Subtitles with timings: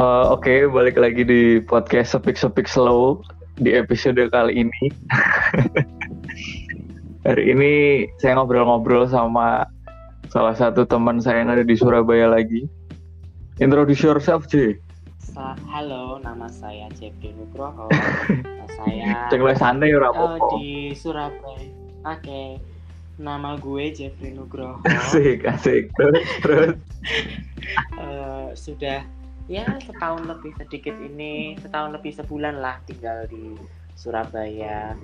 [0.00, 3.20] Uh, Oke, okay, balik lagi di podcast Sepik Sepik Slow
[3.60, 4.88] di episode kali ini.
[7.28, 7.72] Hari ini
[8.16, 9.68] saya ngobrol-ngobrol sama
[10.32, 12.64] salah satu teman saya yang ada di Surabaya lagi.
[13.60, 14.80] Introduce yourself, J.
[15.68, 17.92] Halo, nama saya Jeffrey Nugroho.
[18.80, 21.60] saya Cek santai ora uh, di Surabaya.
[21.60, 22.24] Oke.
[22.24, 22.48] Okay.
[23.20, 24.80] Nama gue Jeffrey Nugroho.
[24.88, 25.92] Asik, asik.
[25.92, 26.76] Terus, terus.
[28.00, 29.04] uh, sudah
[29.50, 33.58] ya setahun lebih sedikit ini setahun lebih sebulan lah tinggal di
[33.98, 34.94] Surabaya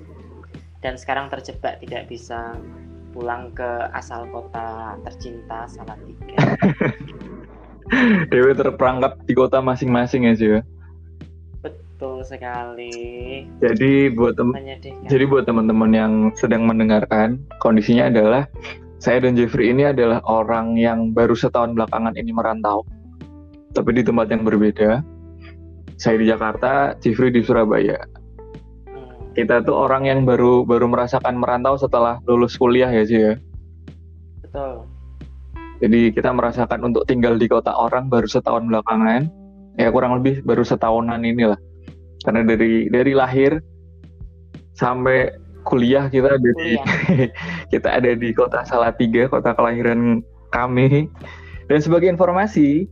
[0.79, 2.55] dan sekarang terjebak tidak bisa
[3.11, 6.37] pulang ke asal kota tercinta Salatiga.
[8.31, 10.49] Dewi terperangkap di kota masing-masing ya sih.
[11.59, 12.93] Betul sekali.
[13.59, 14.55] Jadi buat tem
[15.11, 18.47] jadi buat teman-teman yang sedang mendengarkan kondisinya adalah
[19.01, 22.85] saya dan Jeffrey ini adalah orang yang baru setahun belakangan ini merantau
[23.73, 25.01] tapi di tempat yang berbeda.
[25.97, 27.97] Saya di Jakarta, Cifri di Surabaya.
[29.33, 33.33] Kita tuh orang yang baru baru merasakan merantau setelah lulus kuliah ya sih ya.
[34.45, 34.85] Betul.
[35.77, 39.29] Jadi kita merasakan untuk tinggal di kota orang baru setahun belakangan.
[39.77, 41.57] Ya kurang lebih baru setahunan inilah.
[42.25, 43.61] Karena dari dari lahir
[44.73, 45.29] sampai
[45.65, 46.71] kuliah kita ada di
[47.73, 51.09] kita ada di kota Salatiga, kota kelahiran kami.
[51.67, 52.87] Dan sebagai informasi,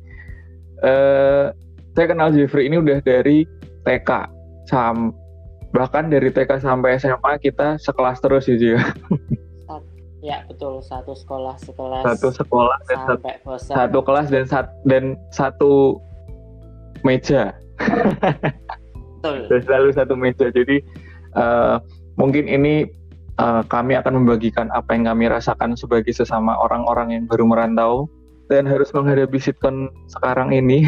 [0.84, 1.54] uh,
[1.96, 3.48] saya kenal Jeffrey ini udah dari
[3.88, 4.10] TK
[4.68, 5.14] sam
[5.76, 8.80] bahkan dari TK sampai SMA kita sekelas terus ya
[10.26, 15.14] Ya betul satu sekolah sekelas satu sekolah dan sampai satu, satu kelas dan sat, dan
[15.30, 16.02] satu
[17.06, 17.54] meja.
[19.22, 19.46] betul.
[19.46, 20.50] dan selalu satu meja.
[20.50, 20.82] Jadi
[21.38, 21.78] uh,
[22.18, 22.90] mungkin ini
[23.38, 28.10] uh, kami akan membagikan apa yang kami rasakan sebagai sesama orang-orang yang baru merantau
[28.50, 30.86] dan harus menghadapi sitkon sekarang ini.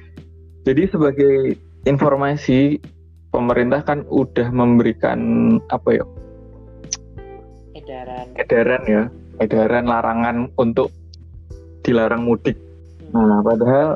[0.66, 1.56] Jadi sebagai
[1.88, 2.76] informasi
[3.32, 5.20] pemerintah kan udah memberikan
[5.72, 6.04] apa ya?
[7.72, 8.26] Edaran.
[8.36, 9.02] Edaran ya,
[9.40, 10.92] edaran larangan untuk
[11.80, 12.58] dilarang mudik.
[13.10, 13.24] Hmm.
[13.24, 13.88] Nah, padahal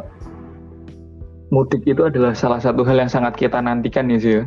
[1.52, 4.44] mudik itu adalah salah satu hal yang sangat kita nantikan ya sih ya.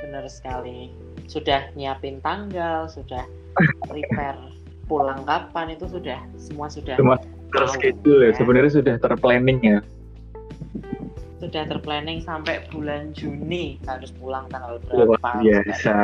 [0.00, 0.90] Benar sekali.
[1.28, 3.22] Sudah nyiapin tanggal, sudah
[3.90, 4.40] prepare
[4.90, 7.14] pulang kapan itu sudah semua sudah semua
[7.52, 8.32] terschedule ya.
[8.34, 9.78] Sebenarnya sudah terplanning ya.
[11.40, 15.16] Sudah terplanning sampai bulan Juni harus pulang tanggal berapa?
[15.16, 15.94] Luar biasa.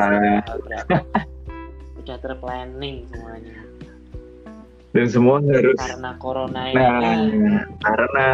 [2.01, 3.57] sudah terplanning semuanya.
[4.95, 6.79] Dan semua harus karena corona ini.
[6.79, 8.27] Nah, karena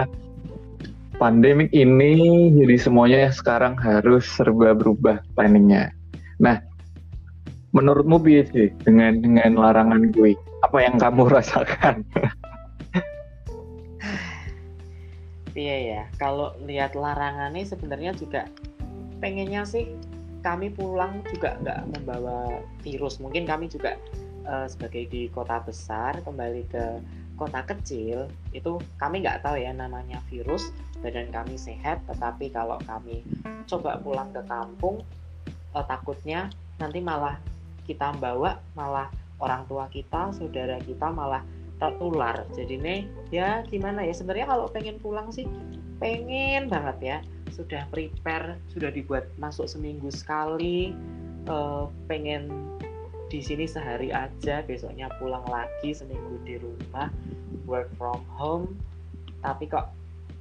[1.17, 5.91] pandemik ini jadi semuanya sekarang harus serba berubah planningnya.
[6.39, 6.61] Nah,
[7.73, 8.21] menurutmu
[8.53, 10.37] sih dengan dengan larangan gue?
[10.63, 12.05] Apa yang kamu rasakan?
[15.53, 18.49] Iya ya, kalau lihat larangannya sebenarnya juga
[19.21, 19.85] pengennya sih
[20.41, 23.21] kami pulang juga nggak membawa virus.
[23.21, 23.95] Mungkin kami juga
[24.49, 26.85] uh, sebagai di kota besar kembali ke
[27.37, 30.73] kota kecil itu kami nggak tahu ya namanya virus.
[31.05, 33.21] Badan kami sehat, tetapi kalau kami
[33.69, 35.05] coba pulang ke kampung
[35.77, 36.49] uh, takutnya
[36.81, 37.37] nanti malah
[37.85, 41.45] kita bawa malah orang tua kita, saudara kita malah
[41.83, 43.01] tertular jadi nih
[43.35, 44.15] ya gimana ya?
[44.15, 45.43] Sebenarnya kalau pengen pulang sih
[45.99, 47.17] pengen banget ya.
[47.51, 50.95] Sudah prepare sudah dibuat masuk seminggu sekali.
[51.43, 52.47] Uh, pengen
[53.27, 57.11] di sini sehari aja besoknya pulang lagi seminggu di rumah
[57.67, 58.79] work from home.
[59.43, 59.91] Tapi kok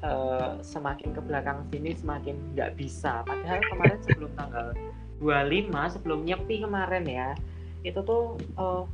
[0.07, 3.27] uh, semakin ke belakang sini semakin nggak bisa.
[3.27, 4.71] Padahal kemarin sebelum tanggal
[5.19, 7.35] 25 sebelum nyepi kemarin ya
[7.83, 8.87] itu tuh uh,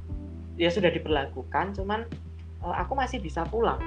[0.61, 2.05] ya sudah diperlakukan cuman
[2.63, 3.79] uh, aku masih bisa pulang.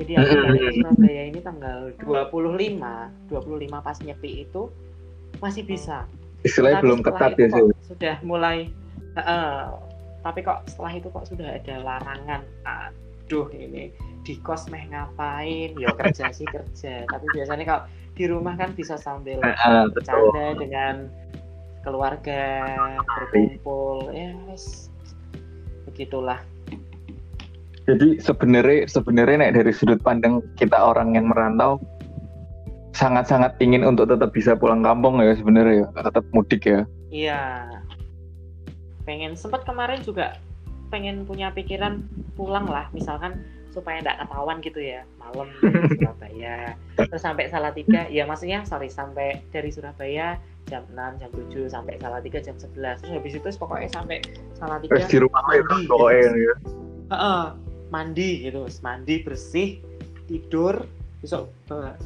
[0.00, 4.62] Jadi aku dari Surabaya ini tanggal 25 25 pas nyepi itu
[5.44, 6.08] masih bisa.
[6.40, 8.72] Istilahnya belum ketat ya sih sudah mulai
[9.20, 9.76] uh,
[10.24, 13.92] tapi kok setelah itu kok sudah ada larangan aduh ini
[14.24, 15.76] di kos meh ngapain?
[15.76, 17.04] Ya kerja sih kerja.
[17.04, 17.82] Tapi biasanya kalau
[18.16, 20.94] di rumah kan bisa sambil uh, bercanda dengan
[21.84, 22.64] keluarga
[23.04, 24.12] berkumpul.
[24.16, 24.88] Ya yes.
[25.88, 26.40] begitulah
[27.90, 31.82] jadi sebenarnya sebenarnya nek dari sudut pandang kita orang yang merantau
[32.94, 36.86] sangat-sangat ingin untuk tetap bisa pulang kampung ya sebenarnya ya, tetap mudik ya.
[37.10, 37.42] Iya.
[39.06, 40.38] Pengen sempat kemarin juga
[40.90, 42.02] pengen punya pikiran
[42.34, 46.56] pulang lah misalkan supaya tidak ketahuan gitu ya malam dari Surabaya
[46.98, 50.34] terus sampai Salatiga ya maksudnya sorry sampai dari Surabaya
[50.66, 54.18] jam 6 jam 7 sampai Salatiga jam 11 terus habis itu pokoknya sampai
[54.58, 56.54] Salatiga di rumah ya pokoknya ya
[57.14, 57.54] uh,
[57.90, 59.82] mandi gitu mandi bersih
[60.30, 60.86] tidur
[61.20, 61.52] besok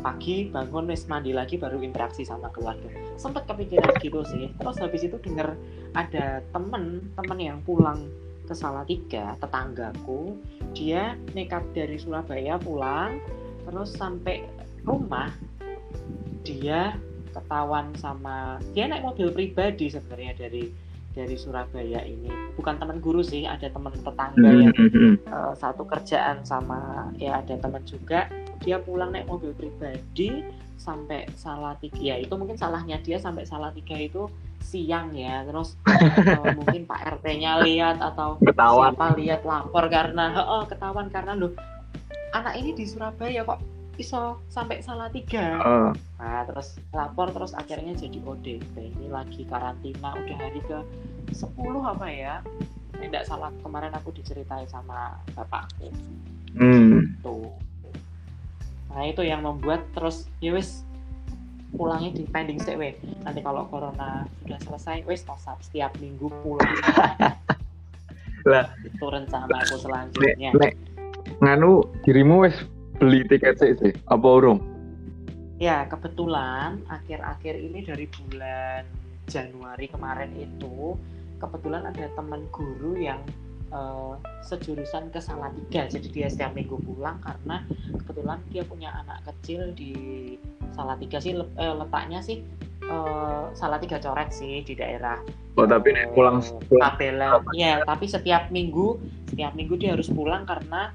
[0.02, 2.90] pagi bangun wis mandi lagi baru interaksi sama keluarga.
[3.14, 4.50] Sempet kepikiran gitu sih.
[4.58, 5.54] Terus habis itu denger
[5.94, 8.10] ada temen temen yang pulang
[8.44, 10.36] ke Salatiga tetanggaku
[10.76, 13.16] dia nekat dari Surabaya pulang
[13.64, 14.44] terus sampai
[14.84, 15.32] rumah
[16.44, 16.92] dia
[17.32, 20.68] ketahuan sama dia naik mobil pribadi sebenarnya dari
[21.14, 22.28] dari Surabaya ini.
[22.58, 24.74] Bukan teman guru sih ada teman tetangga yang
[25.30, 28.26] uh, satu kerjaan sama ya ada teman juga.
[28.60, 30.42] Dia pulang naik mobil pribadi
[30.74, 34.26] sampai salah tiga ya itu mungkin salahnya dia sampai salah tiga itu
[34.60, 35.46] siang ya.
[35.46, 38.92] Terus uh, mungkin Pak RT-nya lihat atau ketahuan.
[38.92, 41.54] siapa lihat lapor karena oh, ketahuan karena loh
[42.34, 45.60] anak ini di Surabaya kok iso sampai salah tiga.
[45.62, 50.78] Uh, nah terus lapor terus akhirnya jadi ODP ini lagi karantina udah hari ke
[51.32, 52.34] 10 apa ya?
[52.94, 55.90] Tidak salah kemarin aku diceritain sama bapakku.
[56.54, 57.18] Hmm.
[57.18, 57.50] tuh
[58.94, 60.86] nah itu yang membuat terus ya wis
[61.74, 62.94] pulangnya di pending sih weh.
[63.26, 66.70] Nanti kalau corona sudah selesai wis tosap setiap minggu pulang.
[68.44, 68.68] Lah.
[68.84, 70.52] itu rencana aku selanjutnya.
[70.54, 70.72] Nek
[71.42, 72.54] nganu dirimu wes
[72.98, 74.60] beli tiket sih sih apa urung?
[75.62, 78.82] Ya, kebetulan akhir-akhir ini dari bulan
[79.30, 80.98] Januari kemarin itu
[81.38, 83.22] kebetulan ada teman guru yang
[83.70, 84.14] eh,
[84.44, 85.86] sejurusan ke Salatiga.
[85.86, 87.62] Jadi dia setiap minggu pulang karena
[88.02, 89.94] kebetulan dia punya anak kecil di
[90.74, 92.42] Salatiga sih le- eh, letaknya sih
[92.82, 95.22] eh, Salatiga coret sih di daerah
[95.54, 97.38] Oh tapi nek pulang eh, pulang Kapela.
[97.54, 98.98] Iya, tapi setiap minggu
[99.30, 100.90] setiap minggu dia harus pulang karena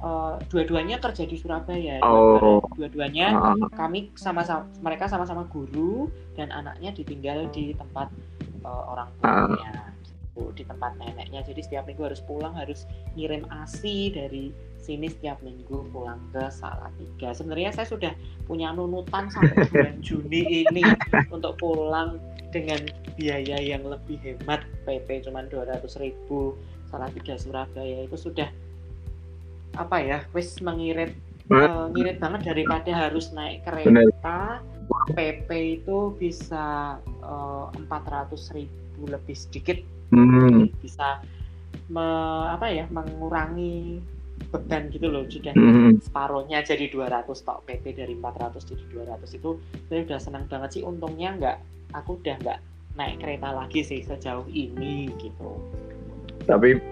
[0.00, 2.00] eh, dua-duanya kerja di Surabaya.
[2.04, 2.60] Oh.
[2.74, 8.08] Dua-duanya Ah, kami sama-sama mereka sama-sama guru dan anaknya ditinggal di tempat
[8.64, 9.92] uh, orang tuanya
[10.40, 11.44] gitu, di tempat neneknya.
[11.44, 17.36] Jadi setiap minggu harus pulang harus ngirim asi dari sini setiap minggu pulang ke Salatiga.
[17.36, 18.12] Sebenarnya saya sudah
[18.48, 20.82] punya nunutan sampai bulan Juni ini
[21.28, 22.16] untuk pulang
[22.50, 22.80] dengan
[23.14, 26.56] biaya yang lebih hemat PP cuma 200 ribu.
[26.90, 28.50] Salatiga Surabaya itu sudah
[29.74, 31.14] apa ya wis mengirit
[31.48, 34.62] eh, ngirit banget daripada harus naik kereta
[35.14, 35.48] PP
[35.80, 36.98] itu bisa
[37.72, 39.78] empat ratus ribu lebih sedikit.
[40.10, 40.66] Hmm.
[40.82, 41.22] bisa
[41.86, 44.02] me- apa ya mengurangi
[44.50, 45.94] beban gitu loh sudah Hmm.
[46.02, 49.62] separuhnya jadi 200 tok PP dari 400 jadi 200 itu.
[49.86, 51.56] Saya udah senang banget sih untungnya nggak
[51.94, 52.58] aku udah nggak
[52.98, 55.50] naik kereta lagi sih sejauh ini gitu.
[56.42, 56.82] Tapi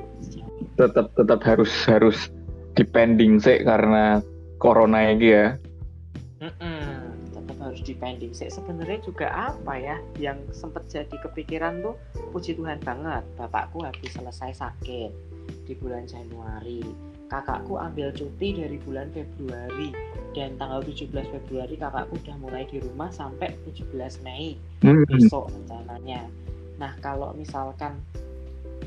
[0.78, 2.30] tetap tetap harus harus
[2.74, 4.20] depending sih karena
[4.58, 5.46] corona ini ya.
[6.38, 11.98] Mm-mm, tetap harus dipending sih sebenarnya juga apa ya yang sempat jadi kepikiran tuh
[12.30, 15.10] puji Tuhan banget bapakku habis selesai sakit
[15.66, 16.86] di bulan Januari
[17.26, 19.90] kakakku ambil cuti dari bulan Februari
[20.32, 25.02] dan tanggal 17 Februari kakakku udah mulai di rumah sampai 17 Mei Hmm.
[25.10, 26.22] besok rencananya
[26.78, 27.98] nah kalau misalkan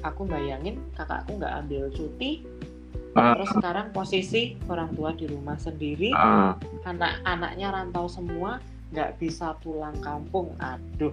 [0.07, 2.47] aku bayangin kakakku nggak ambil cuti
[3.13, 3.35] Ah.
[3.35, 6.55] terus sekarang posisi orang tua di rumah sendiri Ah,
[6.85, 11.11] anak-anaknya rantau semua nggak bisa pulang kampung aduh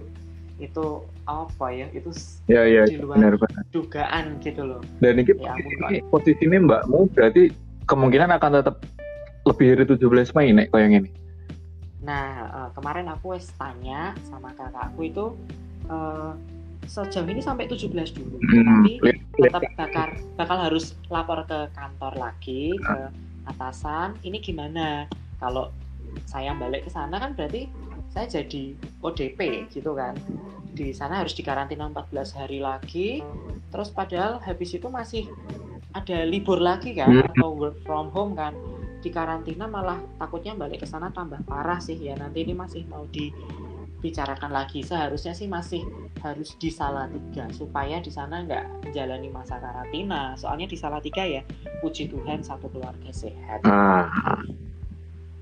[0.57, 0.85] itu
[1.23, 2.11] apa ya itu
[2.45, 3.63] ya ya di luar benar benar.
[3.69, 7.51] dugaan gitu loh Dan ini Ya posisi, posisinya mbakmu berarti
[7.85, 8.75] kemungkinan akan tetap
[9.41, 11.09] lebih dari 17 Mei nek kayak ini.
[11.99, 15.25] nah eh, kemarin aku wes tanya sama kakakku itu
[15.85, 16.31] eh,
[16.85, 18.83] sejauh ini sampai 17 dulu Hmm.
[18.83, 22.97] tapi tetap bakal bakal harus lapor ke kantor lagi ke
[23.47, 24.15] atasan.
[24.21, 25.07] Ini gimana?
[25.39, 25.71] Kalau
[26.25, 27.69] saya balik ke sana kan berarti
[28.09, 28.73] saya jadi
[29.05, 30.17] ODP gitu kan.
[30.73, 33.21] Di sana harus dikarantina 14 hari lagi.
[33.69, 35.29] Terus padahal habis itu masih
[35.93, 37.29] ada libur lagi kan Hmm.
[37.33, 38.53] atau work from home kan.
[38.99, 42.17] Di karantina malah takutnya balik ke sana tambah parah sih ya.
[42.19, 43.07] Nanti ini masih mau
[43.99, 45.83] dibicarakan lagi seharusnya sih masih
[46.23, 51.43] harus di Salatiga supaya di sana nggak menjalani masa karantina soalnya di Salatiga ya
[51.83, 54.07] puji Tuhan satu keluarga sehat Ah.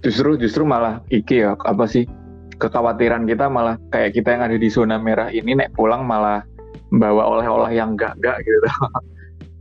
[0.02, 2.10] Justru justru malah iki ya apa sih
[2.58, 6.42] kekhawatiran kita malah kayak kita yang ada di zona merah ini nek pulang malah
[6.90, 8.58] bawa oleh-oleh yang enggak enggak gitu.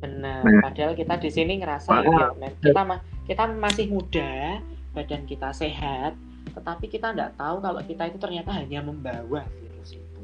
[0.01, 0.61] benar Nah.
[0.65, 2.83] padahal kita di sini ngerasa ya, kita
[3.29, 4.61] kita masih muda
[4.97, 6.17] badan kita sehat
[6.57, 10.21] tetapi kita nggak tahu kalau kita itu ternyata hanya membawa virus itu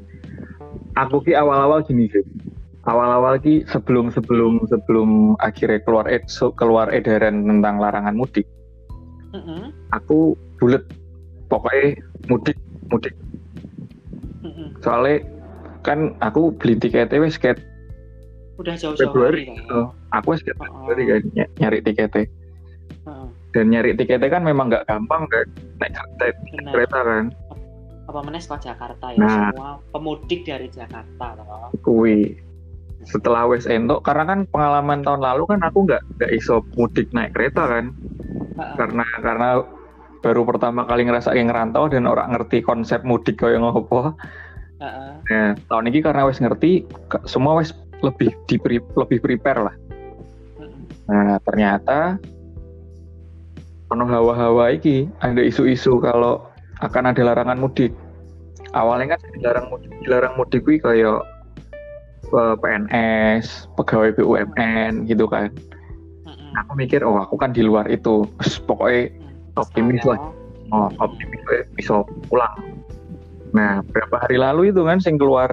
[0.93, 2.25] Aku ki awal-awal gini sih.
[2.85, 6.25] Awal-awal ki sebelum sebelum sebelum akhirnya keluar ed,
[6.57, 8.45] keluar edaran tentang larangan mudik,
[9.33, 10.83] Mm-mm, aku bulet
[11.49, 11.97] pokoknya
[12.29, 12.57] mudik
[12.93, 13.13] mudik
[14.45, 14.69] mm-mm.
[14.85, 15.25] soalnya
[15.81, 17.41] kan aku beli tiketnya wes
[18.61, 19.89] udah jauh-jauh Februari gitu.
[20.13, 22.23] aku wes ket Oh, Februari kan ny- nyari tiketnya.
[23.53, 25.45] Dan nyari tiketnya kan memang nggak gampang kan?
[25.77, 25.93] Naik,
[26.73, 27.25] kereta kan?
[28.09, 29.53] Apa meneh sekolah Jakarta ya Nah.
[29.53, 31.69] semua pemudik dari Jakarta toh.
[31.85, 32.35] kui.
[33.03, 37.35] Setelah wes entuk karena kan pengalaman tahun lalu kan aku nggak nggak iso mudik naik
[37.35, 37.91] kereta kan?
[38.79, 39.49] Karena karena
[40.23, 44.15] baru pertama kali ngerasa yang ngerantau dan orang ngerti konsep mudik kayak ngopo.
[44.83, 45.11] Heeh.
[45.31, 47.71] nah tahun ini karena wes ngerti ke- semua wes
[48.03, 48.59] lebih di
[48.99, 49.75] lebih prepare lah.
[51.07, 52.19] Nah ternyata
[53.87, 56.43] penuh hawa-hawa iki ada isu-isu kalau
[56.81, 57.93] akan ada larangan mudik.
[58.73, 61.21] Awalnya kan dilarang mudik dilarang mudik kuwi kayak
[62.33, 65.53] eh, PNS pegawai BUMN gitu kan.
[66.65, 68.25] Aku mikir oh aku kan di luar itu.
[68.41, 69.13] Terus pokoknya
[69.57, 70.19] optimis lah.
[70.73, 72.81] oh optimis gue bisa pulang.
[73.53, 75.49] Nah berapa hari lalu itu kan sing keluar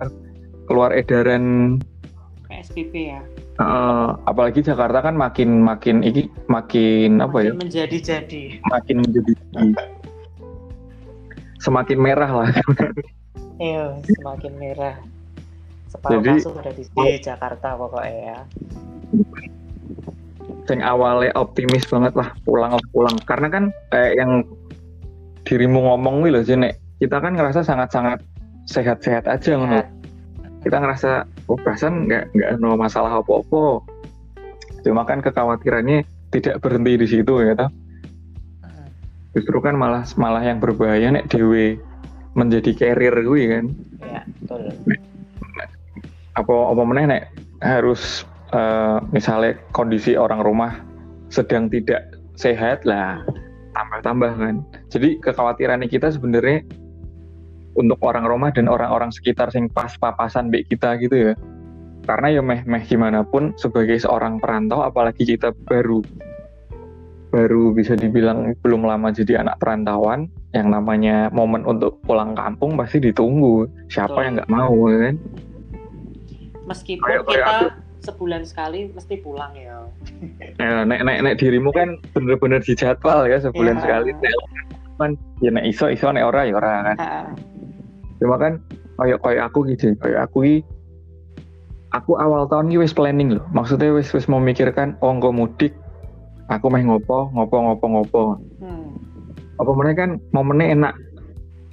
[0.64, 1.76] keluar edaran
[2.60, 3.20] PSBB ya.
[3.56, 8.42] eh, apalagi Jakarta kan makin makin iki makin apa ya Makin menjadi-jadi.
[8.66, 9.32] makin menjadi
[11.58, 12.50] semakin merah lah
[13.60, 14.96] Iya, semakin merah.
[15.86, 18.38] Separuh Jadi- kasus ada di, di Jakarta pokoknya ya.
[20.64, 24.46] sing awalnya optimis banget lah pulang pulang karena kan kayak yang
[25.42, 28.22] dirimu ngomong wih loh Nek kita kan ngerasa sangat-sangat
[28.64, 29.88] sehat-sehat aja ngono Sehat.
[30.62, 31.10] kita ngerasa
[31.50, 33.82] oh perasaan nggak nggak ada masalah apa-apa
[34.86, 37.70] cuma kan kekhawatirannya tidak berhenti di situ ya toh.
[38.62, 38.88] Heeh.
[39.34, 41.76] justru kan malah malah yang berbahaya nek dewe
[42.38, 43.66] menjadi carrier gue kan
[44.00, 44.72] Ya, betul.
[46.40, 47.22] apa apa meneh nek
[47.60, 50.72] harus eh, misalnya kondisi orang rumah
[51.28, 53.20] sedang tidak sehat lah
[53.76, 54.56] tambah-tambah kan
[54.88, 56.64] jadi kekhawatiran kita sebenarnya
[57.74, 61.32] untuk orang rumah dan orang-orang sekitar sing pas papasan baik kita gitu ya
[62.02, 66.02] karena ya meh meh gimana pun sebagai seorang perantau apalagi kita baru
[67.30, 72.98] baru bisa dibilang belum lama jadi anak perantauan yang namanya momen untuk pulang kampung pasti
[72.98, 74.24] ditunggu siapa Betul.
[74.26, 75.14] yang nggak mau kan
[76.66, 79.76] Meskipun Kayak- kayak kita aku- sebulan sekali mesti pulang ya.
[80.56, 83.82] Ya, nek nek nek dirimu kan bener-bener dijadwal ya sebulan Iya.
[83.82, 84.10] sekali.
[84.96, 85.10] Kan
[85.42, 86.96] ya nek iso iso nek ora ya ora kan.
[88.20, 88.60] Cuma kan
[89.00, 90.58] kayak kayak aku gitu, kayak aku ini
[91.90, 93.44] aku awal tahun ini wis planning loh.
[93.50, 95.74] Maksudnya wis wis memikirkan oh engko mudik
[96.52, 98.22] aku meh ngopo, ngopo ngopo ngopo.
[98.62, 98.94] Hmm.
[99.60, 100.94] Apa mereka kan momennya enak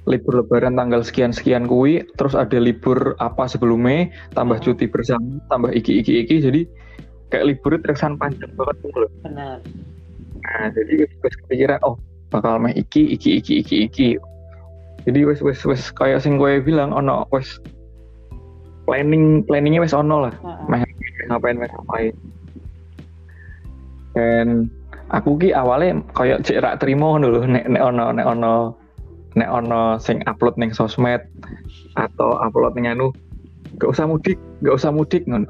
[0.08, 4.72] libur lebaran tanggal sekian-sekian kui terus ada libur apa sebelumnya tambah Hmm.
[4.72, 6.60] cuti bersama tambah iki iki iki jadi
[7.28, 9.60] kayak liburnya terkesan panjang banget tuh loh Benar.
[10.38, 12.00] Nah, jadi wis kepikiran oh
[12.32, 14.08] bakal meh iki iki iki iki iki.
[15.06, 17.60] Jadi wis wis wis kayak sing gue bilang ono wis
[18.88, 20.66] planning planningnya wis ono lah Heeh.
[20.66, 20.82] Meh.
[21.28, 22.14] ngapain meh ngapain.
[24.16, 24.46] Dan
[25.12, 28.54] aku ki awalnya kayak cek rak terima dulu nek nek ono nek ono
[29.36, 31.20] nek ono sing upload ning sosmed
[31.96, 33.12] atau upload ning anu
[33.76, 35.48] gak usah mudik gak usah mudik ngono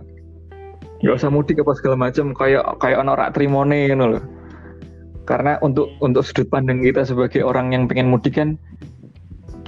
[1.02, 4.24] gak usah mudik apa segala macam kayak kayak ono rak trimone ngono loh
[5.28, 8.56] karena untuk untuk sudut pandang kita sebagai orang yang pengen mudik kan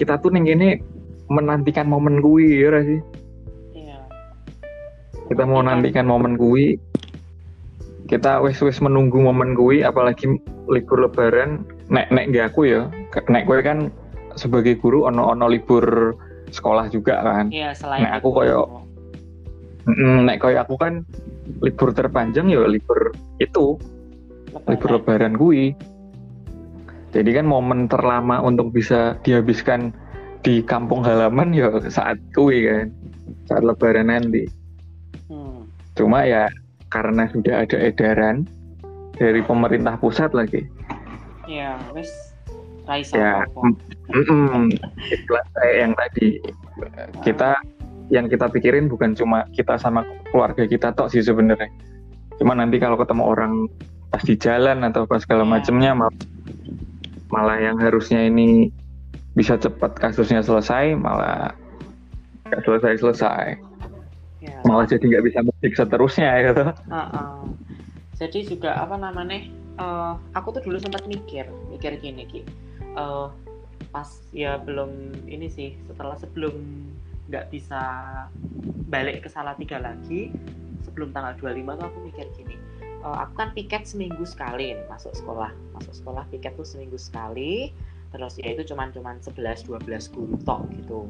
[0.00, 0.80] kita tuh ning ini
[1.28, 3.00] menantikan momen kuwi ya sih?
[3.76, 4.00] Iya.
[5.28, 6.80] kita mau nantikan momen kuwi
[8.08, 10.26] kita wis wis menunggu momen kuwi apalagi
[10.66, 12.88] libur lebaran nek nek nggak aku ya
[13.28, 13.92] nek gue kan
[14.34, 16.16] sebagai guru ono ono libur
[16.50, 17.46] sekolah juga kan.
[17.54, 18.82] Iya, selain Nek aku koyo-
[20.26, 21.06] nek koyo aku kan
[21.62, 23.78] libur terpanjang ya libur itu
[24.66, 25.74] libur lebaran kuwi
[27.10, 29.90] jadi kan momen terlama untuk bisa dihabiskan
[30.40, 32.86] di kampung halaman ya saat kuwi kan
[33.46, 34.46] saat lebaran nanti
[35.30, 35.62] Hmm.
[35.94, 36.50] Cuma ya
[36.90, 38.50] karena sudah ada edaran
[39.14, 40.66] dari pemerintah pusat lagi.
[41.46, 42.10] Iya, wis
[42.82, 43.60] Raisa Ya, apa.
[44.10, 44.74] Mm-mm.
[45.06, 46.26] Istilah kayak yang tadi
[47.22, 47.50] kita
[48.10, 50.02] yang kita pikirin bukan cuma kita sama
[50.34, 51.70] keluarga kita tok sih sebenarnya.
[52.42, 53.52] Cuma nanti kalau ketemu orang
[54.10, 55.50] pas di jalan atau pas segala Ya.
[55.54, 55.90] macamnya
[57.30, 58.70] malah yang harusnya ini
[59.38, 61.54] bisa cepat kasusnya selesai malah
[62.50, 63.46] nggak selesai selesai
[64.40, 64.56] Ya.
[64.64, 66.64] malah jadi nggak bisa mudik seterusnya gitu.
[66.88, 67.32] Heeh.
[68.16, 69.44] Jadi juga apa namanya?
[69.76, 72.40] eh, aku tuh dulu sempat mikir, mikir gini ki.
[72.80, 73.26] Eh,
[73.92, 76.56] pas ya belum ini sih setelah sebelum
[77.28, 77.80] nggak bisa
[78.88, 80.30] balik ke Salatiga lagi
[80.82, 82.56] sebelum tanggal 25 tuh aku mikir gini
[83.04, 85.50] eh, aku kan piket seminggu sekali nih masuk sekolah.
[85.76, 87.72] Masuk sekolah piket tuh seminggu sekali
[88.10, 91.06] terus ya itu cuman cuman 11 12 guru tok gitu.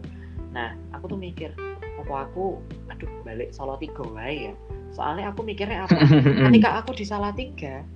[0.52, 1.56] Nah aku tuh mikir
[2.00, 2.60] apa aku?
[2.92, 4.54] Aduh balik Solo Tiga wae ya.
[4.92, 5.96] Soalnya aku mikirnya apa?
[6.50, 7.86] Ketika aku di Salatiga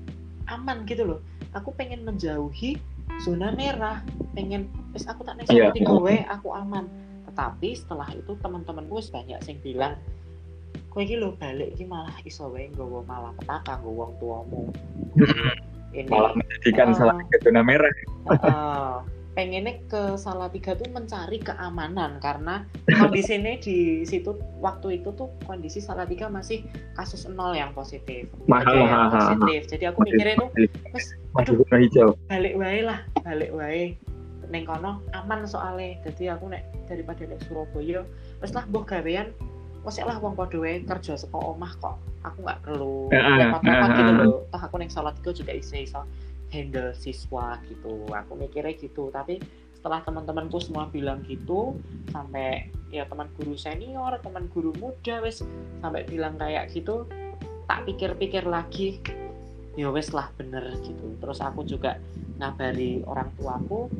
[0.48, 1.20] aman gitu loh.
[1.54, 2.78] Aku pengen menjauhi
[3.22, 4.02] zona merah.
[4.34, 5.70] Pengen wis aku tak nek Iya.
[5.74, 6.86] tiga wae aku aman.
[7.30, 9.98] Tetapi setelah itu teman-temanku banyak sing bilang
[10.92, 14.60] kowe iki lho balik iki malah iso wae nggawa malah petaka nggawa wong tuamu.
[15.94, 16.10] Ini.
[16.10, 16.96] Malah menjadikan Ah.
[16.98, 17.92] salah satu zona merah.
[18.30, 18.94] Heeh.
[19.34, 26.30] pengennya ke Salatiga tuh mencari keamanan karena kondisinya di situ waktu itu tuh kondisi Salatiga
[26.30, 26.62] masih
[26.94, 28.30] kasus nol yang positif.
[28.46, 29.34] Mahal, mahal, mahal.
[29.34, 29.60] positif.
[29.74, 30.48] jadi aku mikirnya tuh
[31.34, 32.08] masih zona hijau.
[32.30, 33.98] balik wae lah balik wae.
[34.54, 35.98] Neng kono aman soalnya.
[36.06, 38.06] Jadi aku nek daripada nek Surabaya
[38.38, 39.34] wes lah mbok gawean
[39.84, 42.00] wes lah wong padha wae kerja saka omah kok.
[42.24, 44.24] Aku nggak perlu Heeh, repot-repot gitu heeh.
[44.24, 46.00] loh toh aku neng Salatiga juga iso iso
[46.48, 48.08] handle siswa gitu.
[48.08, 49.12] Aku mikirnya gitu.
[49.12, 49.44] Tapi
[49.76, 51.76] setelah teman-temanku semua bilang gitu
[52.08, 55.44] sampai ya teman guru senior teman guru muda wes
[55.84, 57.04] sampai bilang kayak gitu
[57.68, 59.04] tak pikir-pikir lagi
[59.76, 61.12] ya wes lah bener gitu.
[61.20, 62.00] Terus aku juga
[62.40, 63.92] ngabari orang tuaku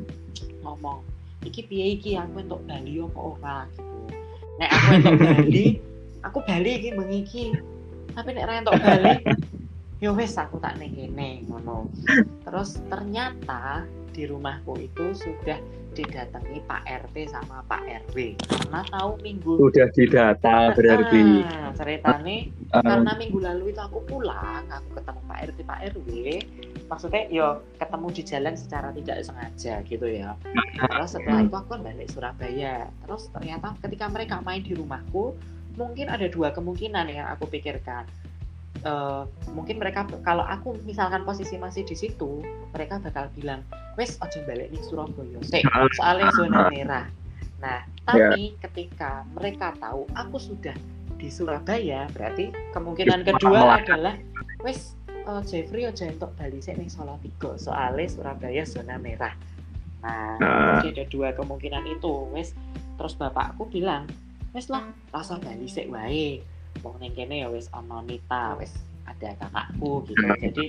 [0.65, 1.05] ngomong
[1.45, 2.17] iki piye iki?
[2.17, 3.57] Aku untuk Bali apa ora?
[3.69, 3.94] Gitu
[4.59, 5.65] nek aku untuk Bali
[6.23, 7.43] aku Bali iki mengiki
[8.15, 9.15] tapi nek ra untuk Bali
[10.03, 11.87] ya wes aku tak ning kene ngono.
[12.43, 15.59] Terus ternyata di rumahku itu sudah
[15.95, 21.43] didatangi Pak RT sama Pak RW karena tahu minggu udah didata berarti.
[21.47, 26.07] Ah, ceritanya Eh, karena minggu lalu itu aku pulang aku ketemu Pak RT Pak RW
[26.85, 30.37] maksudnya yo ketemu di jalan secara tidak sengaja gitu ya.
[30.77, 32.89] Terus setelah itu aku kan balik Surabaya.
[33.05, 35.33] Terus ternyata ketika mereka main di rumahku
[35.75, 38.05] mungkin ada dua kemungkinan yang aku pikirkan.
[38.85, 43.65] Eh, mungkin mereka kalau aku misalkan posisi masih di situ mereka bakal bilang
[43.97, 45.39] wes ojo balik nih Surabaya.
[45.41, 45.65] Sik
[45.97, 47.05] soalnya zona merah.
[47.57, 50.75] Nah tapi ketika mereka tahu aku sudah
[51.17, 54.13] di Surabaya berarti kemungkinan kedua adalah
[54.61, 54.93] wes
[55.25, 57.57] eh, Jeffrey aja untuk balik sik ning Salatiga.
[57.57, 59.33] Soalnya Surabaya zona merah.
[60.05, 60.81] Nah Nah.
[60.85, 62.29] ada dua kemungkinan itu.
[62.31, 62.53] Wes
[62.95, 64.05] terus bapakku bilang
[64.53, 66.39] wes lah rasa balik sik wae.
[66.85, 70.25] Wong ning kene ya wes ono Nita wes ada kakakku gitu.
[70.41, 70.65] Jadi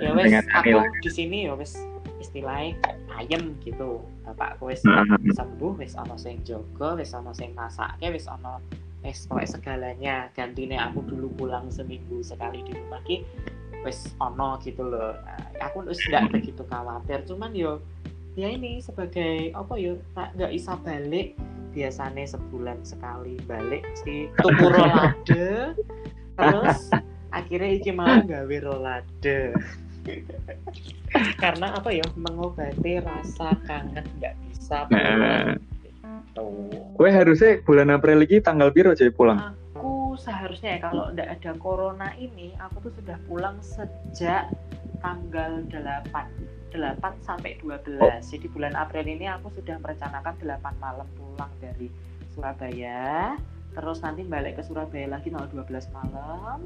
[0.00, 1.74] ya wes aku di sini ya wes
[2.20, 2.76] istilahnya
[3.16, 4.04] ayem gitu.
[4.28, 5.02] Bapakku wes Nah.
[5.32, 8.60] sembuh wes ono sing jaga wes ono sing masake wes ono
[9.00, 10.16] wes pokoknya segalanya.
[10.36, 13.24] Gantine aku dulu pulang seminggu sekali di rumah ki
[13.88, 15.16] wes ono gitu loh.
[15.16, 17.24] Nah, aku wes nggak begitu khawatir.
[17.24, 17.80] Cuman yo
[18.36, 21.32] ya ini sebagai apa yo tak nggak bisa balik.
[21.72, 25.72] Biasanya sebulan sekali balik si tuku rolade.
[26.38, 26.92] Terus
[27.32, 29.56] akhirnya iki malah gawe rolade.
[31.42, 36.46] Karena apa ya mengobati rasa kangen nggak bisa pulang gitu.
[36.98, 39.38] Gue harusnya bulan April ini tanggal biru aja pulang.
[39.38, 39.67] aku
[40.18, 44.50] seharusnya ya kalau nggak ada corona ini aku tuh sudah pulang sejak
[44.98, 46.10] tanggal 8
[46.68, 51.88] 8 sampai 12 jadi bulan April ini aku sudah merencanakan 8 malam pulang dari
[52.38, 53.34] Surabaya.
[53.74, 56.62] Terus nanti balik ke Surabaya lagi tanggal 12 malam.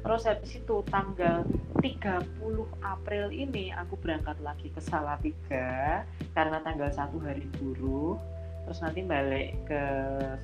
[0.00, 1.44] Terus habis itu tanggal
[1.84, 2.24] 30
[2.80, 8.16] April ini aku berangkat lagi ke Salatiga karena tanggal satu hari buruh
[8.70, 9.82] terus nanti balik ke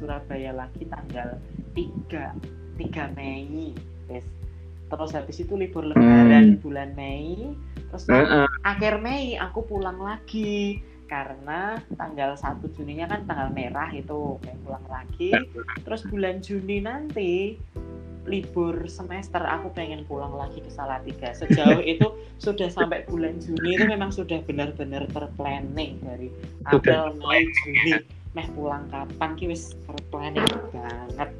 [0.03, 1.39] Surabaya lagi tanggal
[1.79, 2.35] 3
[2.75, 3.71] 3 Mei.
[4.11, 4.27] Yes.
[4.91, 7.55] terus habis itu libur lebaran bulan Mei.
[7.87, 8.51] Terus Heeh.
[8.67, 10.83] akhir Mei aku pulang lagi.
[11.07, 15.31] Karena tanggal 1 Juninya kan tanggal merah itu pengen pulang lagi.
[15.87, 17.55] Terus bulan Juni nanti
[18.27, 21.33] libur semester aku pengen pulang lagi ke Salatiga.
[21.33, 22.11] Sejauh itu
[22.43, 26.29] sudah sampai bulan Juni itu memang sudah benar-benar terplanning dari
[26.67, 28.03] April Mei Juni.
[28.37, 29.49] Meh pulang kapan ki?
[29.49, 31.31] Wis terplanning banget.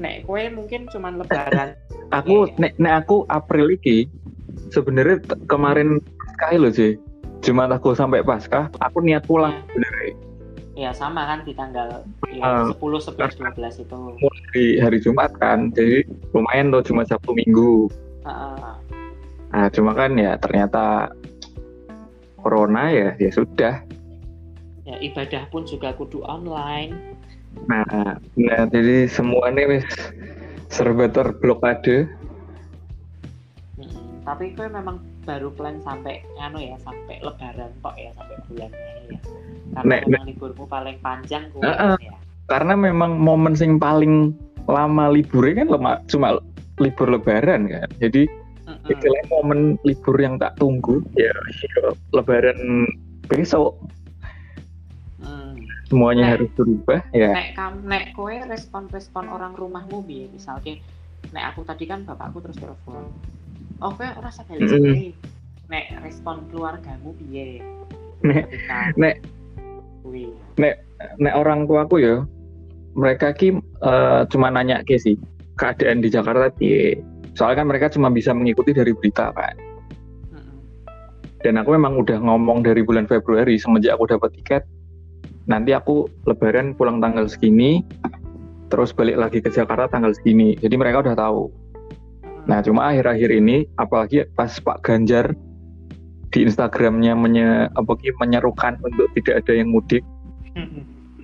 [0.00, 1.76] Nek kue mungkin cuman lebaran.
[2.18, 2.58] Aku Iya.
[2.58, 4.10] nek nek aku April iki
[4.74, 6.98] sebenarnya kemarin pasca loh sih.
[7.40, 10.12] Jumat aku sampai pasca, aku niat pulang sebenarnya.
[10.76, 13.96] Ya sama kan di tanggal ya, 10 11 12 itu.
[14.52, 15.72] Di hari Jumat kan.
[15.72, 17.90] Jadi lumayan tuh cuma Sabtu Minggu.
[18.22, 18.72] Heeh.
[19.50, 21.10] Nah, cuma kan ya ternyata
[22.36, 23.82] corona ya ya sudah.
[24.82, 26.96] ya ibadah pun juga kudu online
[27.66, 29.86] Nah, nah jadi semuanya wis
[30.66, 32.06] serba terblokade.
[33.74, 34.22] Mm-mm.
[34.22, 39.02] tapi gue memang baru plan sampai anu ya sampai lebaran kok ya sampai bulan Mei
[39.08, 39.20] ya
[39.70, 41.94] karena Nek- memang liburku paling panjang gue Heeh.
[42.00, 42.14] ya
[42.46, 44.34] Karena memang momen sing paling
[44.70, 46.38] lama liburnya kan lema- cuma
[46.78, 47.88] libur lebaran kan.
[47.98, 48.24] Jadi
[48.64, 48.86] Mm-mm.
[48.86, 52.86] istilahnya momen libur yang tak tunggu ya, ya lebaran
[53.26, 53.74] besok
[55.20, 55.52] Mm.
[55.84, 56.32] semuanya Nek.
[56.32, 57.30] harus berubah ya.
[57.34, 60.80] nek kam nek kowe respon-respon orang rumahmu bi misalnya
[61.28, 63.04] nek aku tadi kan bapakku terus telepon
[63.78, 64.70] oh kowe ora usah balik Mm.
[64.72, 65.04] sini
[65.68, 67.60] nek respon keluargamu piye
[68.24, 68.48] nek
[68.96, 69.14] nek
[70.56, 70.74] nek
[71.20, 72.24] nek orang tuaku ya
[72.94, 75.14] mereka ki uh, cuma nanya ke sih
[75.60, 76.98] keadaan di Jakarta piye.
[77.38, 79.54] Soalnya kan mereka cuma bisa mengikuti dari berita kan.
[81.40, 84.62] Dan aku memang udah ngomong dari bulan Februari semenjak aku dapat tiket
[85.48, 87.82] nanti aku lebaran pulang tanggal segini
[88.70, 90.54] terus balik lagi ke Jakarta tanggal segini.
[90.60, 91.50] Jadi mereka udah tahu.
[92.46, 95.34] Nah cuma akhir-akhir ini apalagi pas Pak Ganjar
[96.30, 100.06] di Instagramnya menye, apa, menyerukan untuk tidak ada yang mudik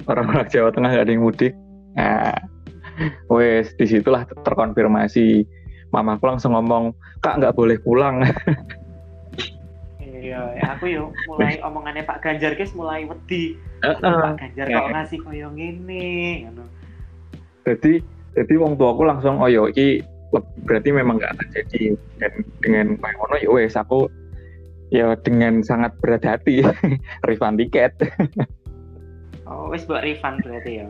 [0.06, 1.52] orang-orang Jawa Tengah gak ada yang mudik.
[1.98, 2.34] Nah
[3.28, 5.44] wes di situlah terkonfirmasi.
[5.94, 8.26] Mamaku langsung ngomong kak nggak boleh pulang.
[10.02, 13.54] Iya ya aku yuk mulai omongannya Pak Ganjar guys mulai wedi.
[13.86, 16.50] Uh, uh, Pak Ganjar kok ngasih koyo ngene
[17.66, 17.92] jadi
[18.38, 20.00] jadi wong tua aku langsung oh yo iki
[20.62, 21.82] berarti memang nggak akan jadi
[22.22, 24.06] dan dengan Pak ya wes aku
[24.94, 26.62] ya dengan sangat berat hati
[27.28, 27.98] refund tiket
[29.46, 30.86] oh wes buat refund berarti ya.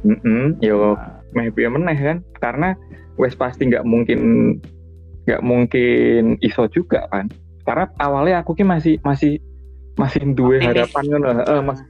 [0.00, 0.96] Mm -hmm, yo uh.
[1.36, 2.18] meh meneh kan?
[2.40, 2.74] Karena
[3.20, 4.20] wes pasti nggak mungkin
[5.28, 7.30] nggak mungkin iso juga kan?
[7.64, 9.38] Karena awalnya aku ki masih masih
[10.00, 11.80] masih dua harapan kan uh, mas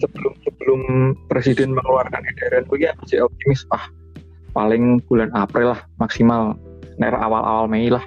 [0.00, 0.80] sebelum sebelum
[1.28, 3.64] presiden mengeluarkan edaran aku ya masih optimis.
[3.72, 3.86] Ah
[4.52, 6.56] paling bulan April lah maksimal.
[7.00, 8.04] Ner awal-awal Mei lah.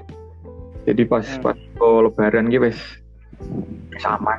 [0.86, 1.42] Jadi pas hmm.
[1.42, 2.78] pas oh, lebaran gitu wes
[3.98, 4.38] sama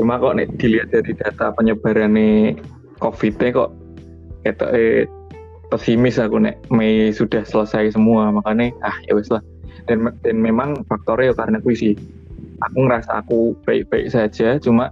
[0.00, 2.56] cuma kok nih dilihat dari data penyebaran nih
[2.96, 3.70] covid kok
[4.48, 5.04] itu eh,
[5.68, 9.44] pesimis aku nek Mei sudah selesai semua makanya ah ya wes lah
[9.84, 11.92] dan dan memang faktornya ya karena gue sih
[12.64, 14.90] aku ngerasa aku baik-baik saja cuma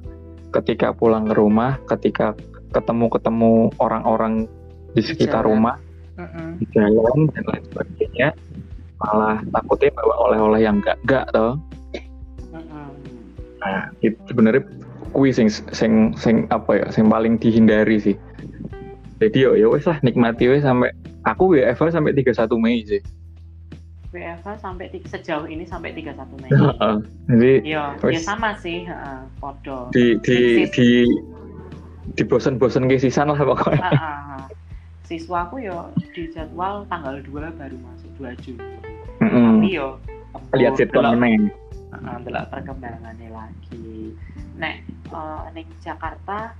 [0.55, 2.33] ketika pulang ke rumah ketika
[2.73, 4.45] ketemu-ketemu orang-orang
[4.93, 5.51] di sekitar jalan.
[5.57, 5.77] rumah
[6.17, 6.49] uh-uh.
[6.61, 8.29] di jalan dan lain sebagainya
[8.99, 11.57] malah takutnya bawa oleh-oleh yang enggak enggak toh
[12.53, 12.89] uh-uh.
[13.61, 14.65] nah itu sebenarnya
[15.19, 18.15] kui sing sing sing apa ya sing paling dihindari sih
[19.19, 20.95] jadi yo ya wes lah nikmati wes sampai
[21.27, 23.03] aku WFH sampai 31 Mei sih
[24.15, 26.49] WFH sampai sejauh ini sampai 31 Mei.
[27.29, 29.93] Jadi iya, ya sama sih, uh, podo.
[29.93, 31.05] Di di di
[32.17, 33.85] di bosen-bosen ke sisan lah pokoknya.
[33.85, 34.43] Uh, uh, uh.
[35.05, 38.65] Siswa aku yo di jadwal tanggal 2 baru masuk 2 Juni.
[39.21, 39.45] Mm -hmm.
[39.61, 39.89] Tapi yo
[40.57, 41.53] lihat situ meneng.
[41.89, 44.13] Heeh, delok perkembangannya lagi.
[44.61, 46.53] Nek uh, ning Jakarta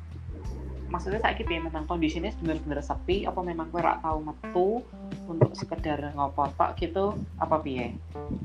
[0.89, 4.69] maksudnya saya ya memang kondisinya benar-benar sepi apa memang gue rak tahu metu
[5.29, 7.93] untuk sekedar ngopo pak gitu apa piye?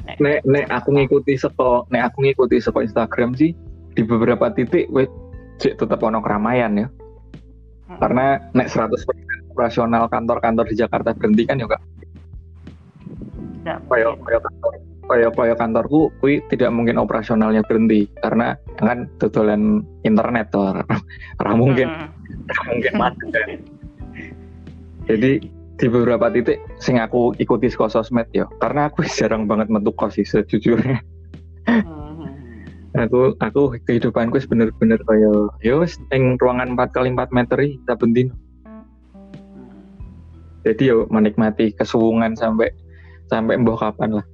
[0.04, 3.56] Nek nek, nek aku ngikuti seko nek aku ngikuti seko Instagram sih
[3.96, 5.08] di beberapa titik wait
[5.63, 6.88] cek tetap ono keramaian ya.
[7.84, 8.00] Hmm.
[8.00, 11.78] karena nek 100% operasional kantor-kantor di Jakarta berhenti kan juga
[13.67, 14.74] ya kayak kayak kantor
[15.10, 20.72] kayak kantorku kui tidak mungkin operasionalnya berhenti karena kan tutulan internet tuh
[21.44, 21.88] orang mungkin.
[21.89, 22.10] Hmm.
[22.72, 23.50] Mungkin mati kan.
[25.08, 25.32] Jadi
[25.74, 30.16] di beberapa titik sing aku ikuti sekolah sosmed ya karena aku jarang banget metu kos
[30.16, 31.02] sih sejujurnya.
[31.63, 32.28] Hmm.
[32.94, 38.30] aku aku kehidupanku bener-bener kayak ya wes ing ruangan 4 kali 4 meter kita bentin
[40.68, 42.70] jadi yo menikmati kesuwungan sampai
[43.32, 44.26] sampai mbah kapan lah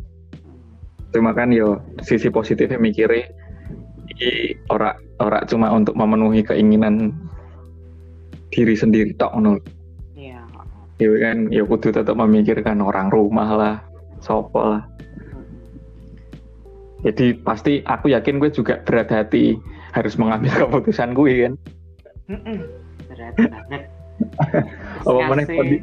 [1.09, 3.25] cuma kan yo sisi positifnya mikirnya
[4.13, 7.13] ini ora ora cuma untuk memenuhi keinginan
[8.49, 9.61] diri sendiri tok ngono.
[10.17, 10.41] Iya.
[10.99, 13.75] Ya kan ya kudu tetap memikirkan orang rumah lah,
[14.19, 14.83] sopo lah.
[16.99, 19.55] Jadi pasti aku yakin gue juga berat hati
[19.95, 21.53] harus mengambil keputusan gue kan.
[23.07, 23.83] Berat banget.
[25.07, 25.79] apa mana kondisi,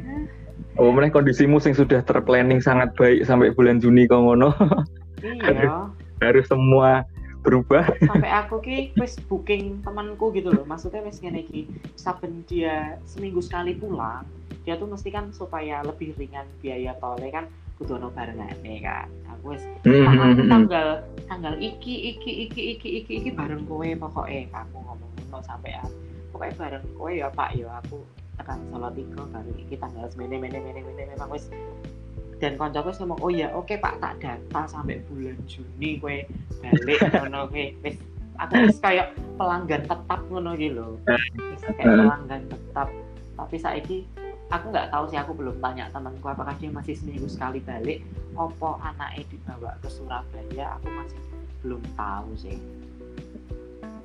[0.77, 4.53] apa mana kondisimu yang sudah terplanning sangat baik sampai bulan Juni kau ngono.
[5.21, 5.41] Iya.
[5.43, 5.73] harus,
[6.21, 7.05] harus semua
[7.41, 7.87] berubah.
[8.03, 10.65] Sampai aku ki wis booking temanku gitu loh.
[10.67, 14.25] Maksudnya wis ngene ki saben dia seminggu sekali pulang
[14.67, 17.45] dia tuh mesti kan supaya lebih ringan biaya tolnya kan
[17.79, 19.07] kudu ono barengane kan.
[19.31, 24.77] Aku wis mm tanggal tanggal iki iki iki iki iki iki bareng kowe pokoknya kamu
[24.83, 25.95] ngomong ngono sampai aku.
[26.35, 28.03] Pokoknya bareng kowe ya Pak ya aku
[28.35, 31.47] tekan Solo tiga baru iki tanggal semene mene mene mene memang wis
[32.37, 36.25] dan koncoku ngomong oh ya oke okay, pak tak data sampai bulan Juni kue
[36.61, 36.99] balik.
[37.25, 37.97] Ngono kue wis
[38.37, 40.93] aku wis kayak pelanggan tetap ngono gitu loh
[41.65, 42.89] kayak pelanggan tetap.
[43.37, 43.97] Tapi saiki
[44.53, 47.99] aku nggak tahu sih aku belum tanya temanku apakah dia masih seminggu sekali balik
[48.37, 51.19] opo anaknya dibawa ke Surabaya aku masih
[51.65, 52.57] belum tahu sih.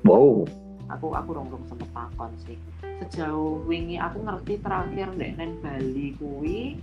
[0.03, 0.49] Wow.
[0.91, 2.57] Aku aku rong rong sempet takon sih.
[2.81, 6.75] Sejauh wingi aku ngerti terakhir dek Bali kui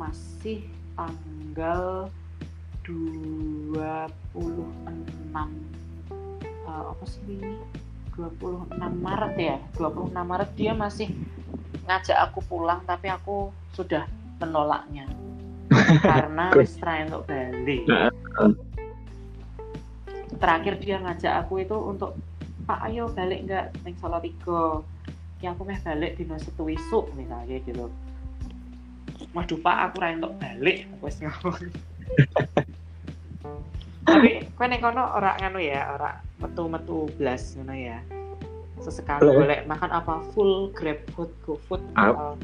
[0.00, 2.10] masih tanggal
[2.86, 4.04] 26
[6.64, 7.56] uh, apa sih ini?
[8.14, 9.56] 26 Maret ya?
[9.74, 10.50] 26 Maret.
[10.54, 11.10] Dia masih
[11.84, 14.06] ngajak aku pulang tapi aku sudah
[14.38, 15.08] menolaknya.
[16.04, 17.82] Karena wis untuk balik.
[20.38, 22.14] Terakhir dia ngajak aku itu untuk
[22.64, 24.80] Pak ayo balik nggak neng Salatiga.
[25.42, 27.92] Ya aku meh balik di setu isuk misalnya gitu
[29.34, 31.58] waduh Pak aku ra untuk balik aku wis ngomong
[34.08, 37.98] tapi kowe ning kono ora nganu ya ora metu-metu blas ngono ya
[38.84, 42.36] sesekali boleh makan apa full grab food go food aku,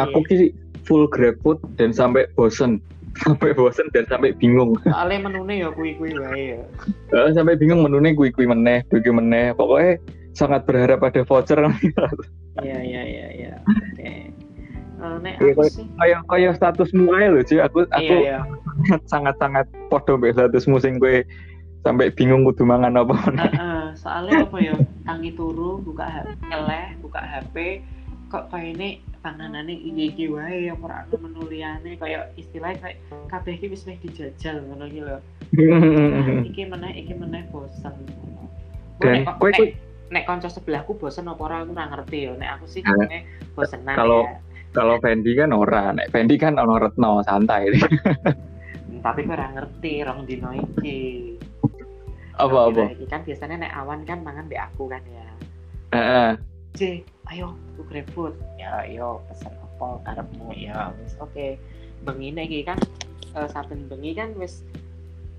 [0.00, 0.48] aku yeah.
[0.88, 2.80] full grab food dan sampai bosen
[3.22, 4.74] sampai bosen dan sampai bingung.
[4.90, 6.66] Soalnya menune ya kui-kui wae ya.
[7.14, 9.54] Uh, sampai bingung menune kui-kui meneh, kui-kui meneh.
[9.54, 10.02] Pokoknya
[10.34, 11.62] sangat berharap ada voucher.
[12.58, 13.52] Iya iya iya iya.
[13.62, 14.34] Oke.
[14.94, 17.58] Uh, nek iya, aku sih kayak kayak statusmu ae lho, Ci.
[17.58, 18.40] Aku aku iya, iya.
[19.12, 21.26] sangat-sangat podo mbek status musim gue
[21.84, 23.16] sampai bingung kudu mangan apa.
[23.34, 24.74] Uh, uh, soalnya apa ya?
[25.04, 27.84] Tangi turu, buka HP, ngeleh, buka HP,
[28.32, 28.88] kok kayak ini
[29.20, 32.98] panganane iki iki wae yang ora ono menu liyane kaya istilahnya kayak
[33.32, 35.18] kabeh iki wis meh dijajal ngono iki lho.
[36.44, 37.94] iki meneh iki meneh bosen.
[38.98, 39.76] Dan kowe nek,
[40.12, 42.32] nek kanca sebelahku bosen apa ora aku ora ngerti ya.
[42.36, 44.36] Nek aku sih jenenge bosenan kalau ya.
[44.74, 47.70] Kalau Fendi kan ora, nek Fendi kan ono retno santai.
[47.70, 51.30] Hmm, tapi ora ngerti rong dino iki.
[52.34, 52.82] Apa apa?
[52.98, 55.26] Iki kan biasanya nek awan kan mangan mbek aku kan ya.
[55.94, 56.30] Heeh.
[56.74, 61.50] J, ayo tuh GrabFood ya ayo pesan apa karepmu ya wis oke okay.
[62.02, 62.78] bengi iki kan
[63.38, 64.66] uh, saben bengi kan wis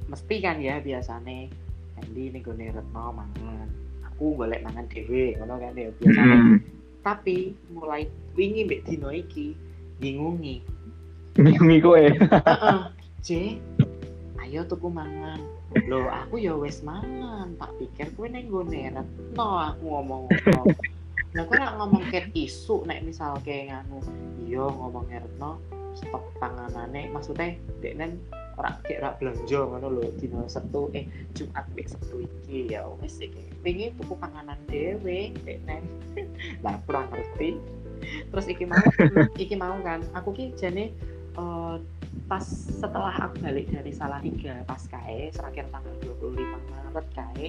[0.08, 1.52] mesti kan ya biasane
[2.00, 3.68] Andy nih gue retno mangan
[4.08, 6.58] aku boleh mangan dewe ngono kan ya biasanya hmm.
[7.06, 9.54] Tapi mulai wingi mbek dino iki
[10.02, 10.66] bingungi.
[11.38, 12.02] Bingungi kowe?
[12.50, 12.80] Heeh.
[13.22, 13.30] J
[14.42, 15.38] ayo tuku mangan.
[15.86, 20.68] Lo aku ya wes mangan tak pikir kowe neng gue retno aku ngomong ngomong
[21.36, 24.00] Nah, kok ngomong kayak isu nek misal kayak nganu
[24.48, 25.60] iya ngomong Retno
[25.96, 28.20] stok panganane maksudnya nen
[28.56, 32.72] ora kayak ora belanja ngono lho dina Sabtu eh Jumat mek Sabtu iki.
[32.72, 33.52] Ya wis iki.
[33.64, 35.84] Pengen tuku panganan dhewe nen
[36.64, 37.60] lah kurang ngerti.
[38.32, 38.84] Terus iki mau
[39.44, 40.04] iki mau kan?
[40.16, 40.96] Aku ki jane
[41.36, 41.80] uh,
[42.26, 42.46] pas
[42.80, 46.42] setelah aku balik dari salah tiga pas kae terakhir tanggal 25
[46.96, 47.48] Maret kae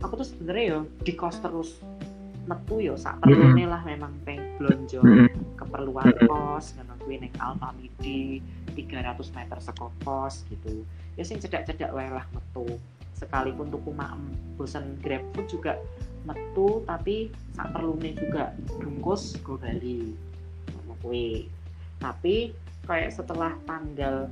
[0.00, 1.82] aku tuh sebenarnya yo di kos terus
[2.44, 5.00] metu yo sak perlune lah memang peng blonjo
[5.56, 8.44] keperluan kos ngono kuwi ning Alfamidi
[8.76, 10.84] 300 meter saka kos gitu.
[11.16, 12.76] Ya sing cedak-cedak wae lah metu.
[13.14, 15.72] Sekalipun tuku maem bosan grab food juga
[16.28, 20.12] metu tapi sak perlune juga bungkus go Bali
[20.74, 21.48] ngono kuwi.
[22.02, 22.52] Tapi
[22.84, 24.28] kayak setelah tanggal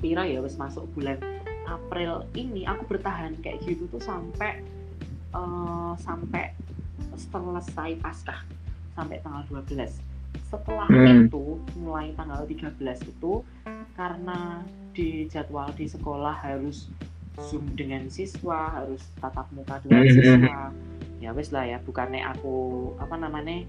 [0.00, 1.20] pira ya wis masuk bulan
[1.64, 4.60] April ini aku bertahan kayak gitu tuh sampai
[5.32, 6.52] uh, sampai
[7.18, 8.42] selesai pasca
[8.94, 10.14] sampai tanggal 12
[10.50, 11.26] setelah hmm.
[11.26, 12.78] itu mulai tanggal 13
[13.10, 13.42] itu
[13.94, 14.62] karena
[14.94, 16.90] di jadwal di sekolah harus
[17.50, 20.14] zoom dengan siswa harus tatap muka dengan hmm.
[20.14, 20.70] siswa.
[21.18, 23.66] Ya wes lah ya bukannya aku apa namanya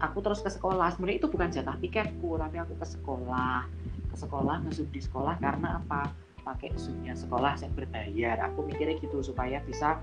[0.00, 0.92] aku terus ke sekolah.
[0.96, 3.68] Sebenarnya itu bukan jatah piketku tapi aku ke sekolah.
[4.08, 6.08] Ke sekolah ngezoom di sekolah karena apa?
[6.44, 8.48] Pakai zoomnya sekolah saya berbayar.
[8.52, 10.00] Aku mikirnya gitu supaya bisa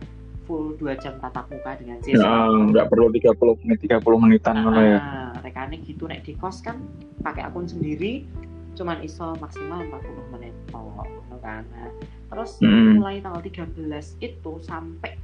[0.52, 2.28] full dua jam tatap muka dengan siswa.
[2.28, 5.00] Ya, nggak perlu 30 menit 30 menitan nah, ya.
[5.40, 6.76] Rekane gitu nek di kos kan
[7.24, 8.28] pakai akun sendiri
[8.76, 11.08] cuman iso maksimal 40 menit oh,
[11.40, 11.64] kan.
[11.72, 11.88] Nah,
[12.28, 13.00] terus hmm.
[13.00, 13.80] mulai tanggal 13
[14.20, 15.16] itu sampai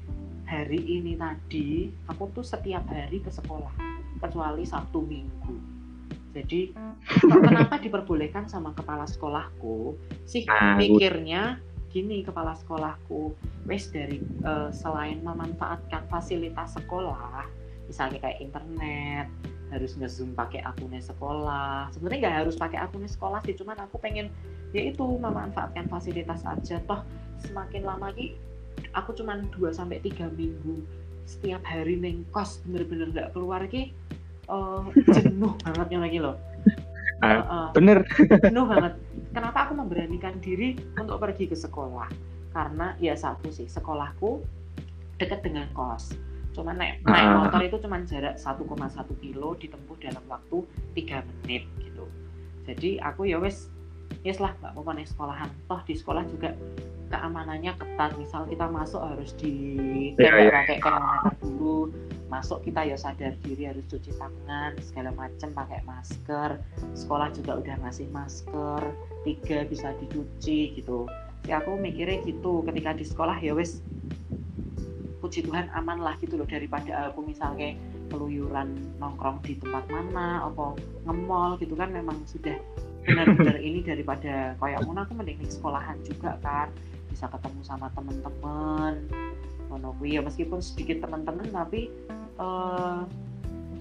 [0.48, 3.76] hari ini tadi aku tuh setiap hari ke sekolah
[4.24, 5.56] kecuali Sabtu Minggu.
[6.32, 6.72] Jadi
[7.48, 11.60] kenapa diperbolehkan sama kepala sekolahku sih nah, mikirnya
[11.98, 13.34] gini kepala sekolahku
[13.66, 17.50] wes dari uh, selain memanfaatkan fasilitas sekolah
[17.90, 19.26] misalnya kayak internet
[19.68, 21.92] harus ngezoom pakai akunnya sekolah.
[21.92, 24.32] Sebenarnya nggak harus pakai akunnya sekolah sih cuman aku pengen
[24.72, 26.80] ya itu memanfaatkan fasilitas aja.
[26.88, 27.02] Toh
[27.44, 28.38] semakin lama lagi
[28.96, 30.86] aku cuman 2 sampai tiga minggu
[31.28, 33.92] setiap hari neng kos bener-bener nggak keluar lagi
[34.48, 36.36] uh, jenuh bangetnya lagi loh.
[37.20, 38.06] Uh, uh, bener.
[38.46, 38.94] Jenuh banget
[39.32, 42.10] kenapa aku memberanikan diri untuk pergi ke sekolah?
[42.52, 44.42] Karena ya satu sih sekolahku
[45.22, 46.14] dekat dengan kos.
[46.54, 47.36] Cuma naik naik uh.
[47.46, 50.58] motor itu cuma jarak 1,1 kilo ditempuh dalam waktu
[50.98, 52.06] tiga menit gitu.
[52.66, 53.70] Jadi aku ya wes
[54.28, 55.50] yes lah nggak mau naik sekolahan.
[55.72, 56.52] Toh di sekolah juga
[57.08, 58.12] keamanannya ketat.
[58.20, 59.54] Misal kita masuk harus di
[60.20, 60.52] yeah, yeah.
[60.52, 61.80] pakai termometer dulu.
[62.28, 66.60] Masuk kita ya sadar diri harus cuci tangan segala macam pakai masker.
[66.92, 68.82] Sekolah juga udah ngasih masker
[69.24, 71.08] tiga bisa dicuci gitu.
[71.48, 72.68] Si aku mikirnya gitu.
[72.68, 73.80] Ketika di sekolah ya wes
[75.24, 76.48] puji Tuhan aman lah gitu loh.
[76.48, 77.80] Daripada aku misalnya
[78.12, 80.76] keluyuran nongkrong di tempat mana apa
[81.08, 82.56] ngemol gitu kan memang sudah
[83.08, 86.68] benar-benar ini daripada kayak mau aku mending di sekolahan juga kan
[87.08, 89.08] bisa ketemu sama temen-temen.
[89.72, 91.88] Ngono ya meskipun sedikit teman-teman tapi
[92.38, 93.08] uh,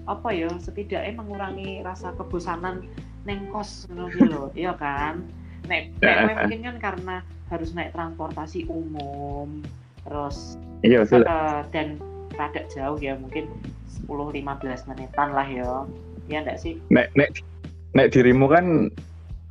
[0.07, 2.87] apa ya setidaknya mengurangi rasa kebosanan
[3.27, 5.27] neng kos ngono loh iya kan?
[5.67, 7.15] Nek nek mungkin kan karena
[7.51, 9.63] harus naik transportasi umum
[10.07, 10.55] terus
[10.87, 11.99] iya, uh, dan
[12.39, 13.51] rada jauh ya mungkin
[14.07, 15.83] 10-15 menitan lah ya.
[16.31, 16.79] Ya enggak sih?
[16.87, 17.35] Nek nek
[17.91, 18.87] nek dirimu kan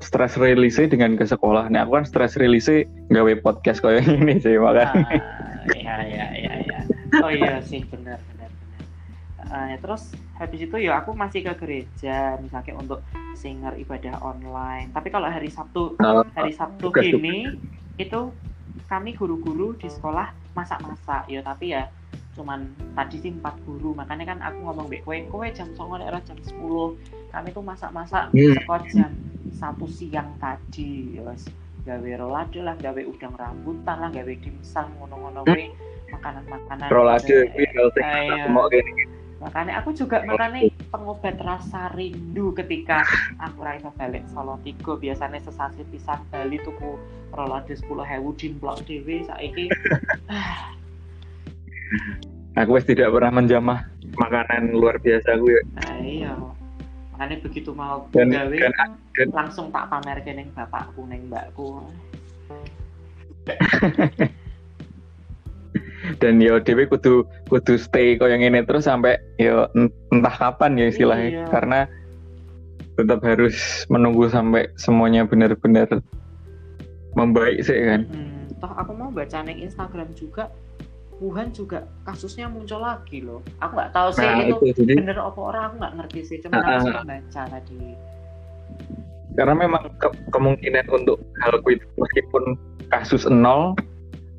[0.00, 1.72] stress release dengan ke sekolah.
[1.72, 4.92] Nek aku kan stress release gawe podcast kayak ini sih makanya.
[4.92, 6.78] Ah, iya iya iya ya.
[7.24, 8.80] oh iya sih benar benar benar.
[9.46, 10.02] Uh, ya, terus
[10.37, 13.00] habis itu ya aku masih ke gereja misalnya untuk
[13.32, 14.92] singer ibadah online.
[14.92, 17.56] Tapi kalau hari Sabtu oh, hari Sabtu ini
[17.96, 18.20] itu
[18.87, 21.24] kami guru-guru di sekolah masak-masak.
[21.32, 21.88] Ya tapi ya
[22.37, 23.96] cuman tadi sih empat guru.
[23.96, 26.52] Makanya kan aku ngomong be kue kue jam songo jam 10
[27.32, 28.56] kami tuh masak-masak hmm.
[28.64, 29.12] sekolah jam
[29.56, 31.32] satu siang tadi ya
[31.86, 35.72] gawe rolade lah gawe udang rambutan lah gawe dimsum ngono-ngono kue
[36.12, 37.48] makanan-makanan rolade
[39.36, 43.04] makanya aku juga makanya pengobat rasa rindu ketika
[43.36, 46.96] aku rasa balik Solo Tigo biasanya sesasi pisang Bali tuku
[47.36, 49.68] rolade sepuluh hewu dimplok dewi saiki.
[52.56, 53.84] Aku wes tidak pernah menjamah
[54.16, 56.32] makanan luar biasa gue nah, iya
[57.16, 61.81] makanya begitu mau dan, gawe dan, dan, langsung tak pamer ke neng bapakku neng mbakku
[66.20, 69.64] dan yo dewi kudu kudu stay yang ini terus sampai yo
[70.12, 71.48] entah kapan ya istilahnya iya.
[71.48, 71.88] karena
[73.00, 75.88] tetap harus menunggu sampai semuanya benar-benar
[77.16, 78.05] membaik sih kan.
[78.09, 80.52] Hmm, toh aku mau baca neng Instagram juga
[81.16, 83.40] Wuhan juga kasusnya muncul lagi loh.
[83.64, 86.37] Aku nggak tahu sih nah, itu, itu jadi, bener apa orang aku nggak ngerti sih.
[86.44, 87.81] Cuma uh, aku baca tadi.
[89.37, 92.57] Karena memang ke kemungkinan untuk hal itu meskipun
[92.92, 93.72] kasus nol,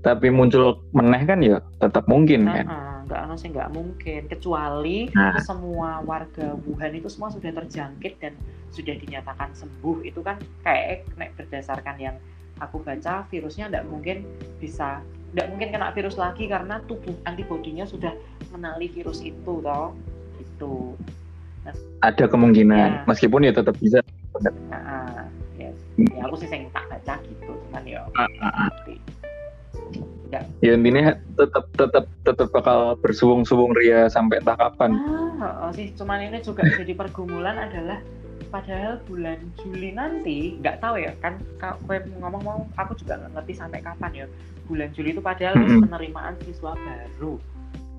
[0.06, 2.66] tapi muncul meneh kan ya tetap mungkin uh, kan.
[3.10, 5.42] Nggak uh, sih nggak mungkin kecuali nah.
[5.42, 8.38] semua warga Wuhan itu semua sudah terjangkit dan
[8.70, 11.10] sudah dinyatakan sembuh itu kan kayak
[11.42, 12.16] berdasarkan yang
[12.62, 14.26] aku baca virusnya nggak mungkin
[14.62, 15.02] bisa
[15.36, 18.14] nggak mungkin kena virus lagi karena tubuh antibodinya sudah
[18.52, 19.92] mengenali virus itu toh.
[20.40, 20.96] Itu
[21.68, 23.04] nah, ada kemungkinan ya.
[23.10, 24.00] meskipun ya tetap bisa.
[24.72, 28.02] Nah, ya, ya aku sih yang tak baca gitu cuman ya.
[30.28, 30.44] Ya.
[30.60, 34.92] ya intinya tetap tetap tetap bakal bersuung-suung ria sampai entah kapan.
[35.40, 38.04] Ah, oh, sih, cuman ini juga jadi pergumulan adalah
[38.48, 43.54] padahal bulan Juli nanti nggak tahu ya kan gue ngomong mau aku juga nggak ngerti
[43.60, 44.26] sampai kapan ya
[44.68, 45.82] bulan Juli itu padahal mm -hmm.
[45.88, 47.40] penerimaan siswa baru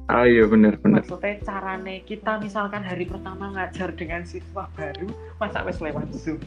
[0.09, 1.04] Ah iya benar benar.
[1.04, 6.40] Maksudnya carane kita misalkan hari pertama ngajar dengan siswa baru masa wes lewat Zoom.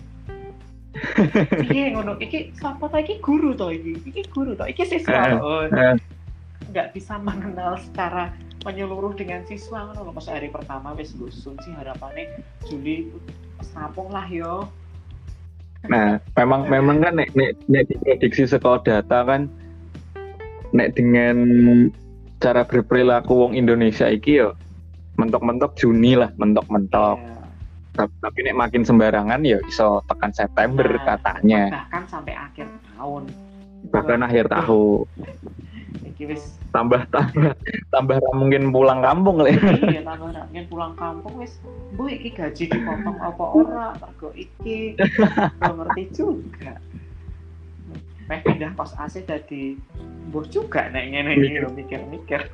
[1.70, 4.02] Iya ngono iki sapa ta iki guru to iki?
[4.02, 5.38] Iki guru to, iki siswa.
[5.38, 5.70] Oh.
[6.74, 8.34] Nggak bisa mengenal secara
[8.66, 13.10] menyeluruh dengan siswa ngono pas hari pertama wes Zoom sih harapannya Juli
[13.74, 14.66] rampung lah yo
[15.90, 19.50] nah memang memang kan nek nek, nek diprediksi sekolah data kan
[20.72, 21.38] nek dengan
[22.42, 24.58] cara berperilaku wong Indonesia iki yo
[25.20, 27.18] mentok-mentok Juni lah mentok-mentok.
[27.20, 28.08] Yeah.
[28.24, 31.64] tapi nek makin sembarangan ya iso tekan September nah, katanya.
[31.70, 33.24] bahkan sampai akhir tahun.
[33.92, 35.06] Bahkan akhir tahun.
[36.22, 36.62] Wis.
[36.70, 37.58] Tambah tambah
[37.90, 41.58] tambah mungkin pulang kampung lah iya tambah mungkin pulang kampung wis.
[41.98, 43.88] Bu iki gaji dipotong apa ora?
[43.98, 44.96] Mergo iki?
[45.66, 46.78] Ngerti juga
[48.32, 49.76] Meh pindah kos AC jadi
[50.32, 52.48] bos juga nek ngene iki lho mikir-mikir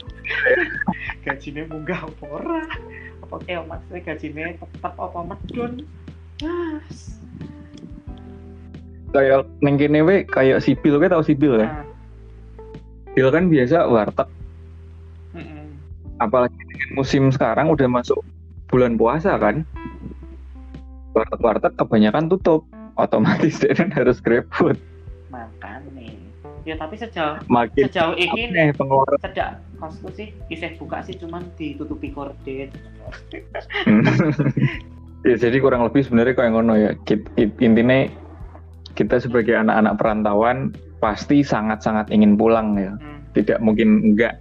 [1.29, 2.65] gajine munggah apa ora
[3.21, 5.85] apa kayak maksudnya gajine tetap apa medun
[6.41, 7.21] mas
[9.13, 11.87] kayak neng kene we kayak sipil we tau sipil ya nah
[13.17, 14.29] Bil kan biasa warteg.
[16.21, 16.61] Apalagi
[16.93, 18.21] musim sekarang udah masuk
[18.69, 19.65] bulan puasa kan.
[21.17, 22.69] Warteg-warteg kebanyakan tutup.
[22.93, 24.77] Otomatis dia kan harus GrabFood.
[24.77, 24.96] Makan nih.
[26.67, 29.15] Ya tapi sejauh Makin sejauh ini nih pengeluaran.
[29.23, 32.67] Sejak kosku sih iseh buka sih cuman ditutupi korden.
[35.27, 36.91] ya jadi kurang lebih sebenarnya kayak ngono ya.
[37.63, 38.11] Intinya
[38.99, 42.91] kita sebagai anak-anak perantauan pasti sangat-sangat ingin pulang ya.
[42.99, 43.23] Hmm.
[43.31, 44.35] Tidak mungkin enggak.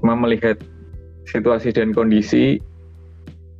[0.00, 0.56] Cuma melihat
[1.28, 2.56] situasi dan kondisi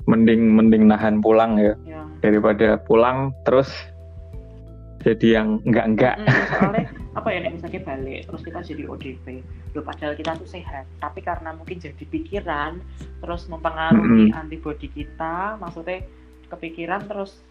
[0.08, 1.76] mending mending nahan pulang ya.
[1.84, 2.08] ya.
[2.24, 3.68] Daripada pulang terus
[5.04, 6.16] jadi yang enggak-enggak.
[6.16, 9.42] Hmm, soalnya apa ya nek misalnya balik terus kita jadi ODP
[9.74, 12.78] loh padahal kita tuh sehat tapi karena mungkin jadi pikiran
[13.18, 14.38] terus mempengaruhi Mm-mm.
[14.38, 16.06] antibody kita maksudnya
[16.46, 17.42] kepikiran terus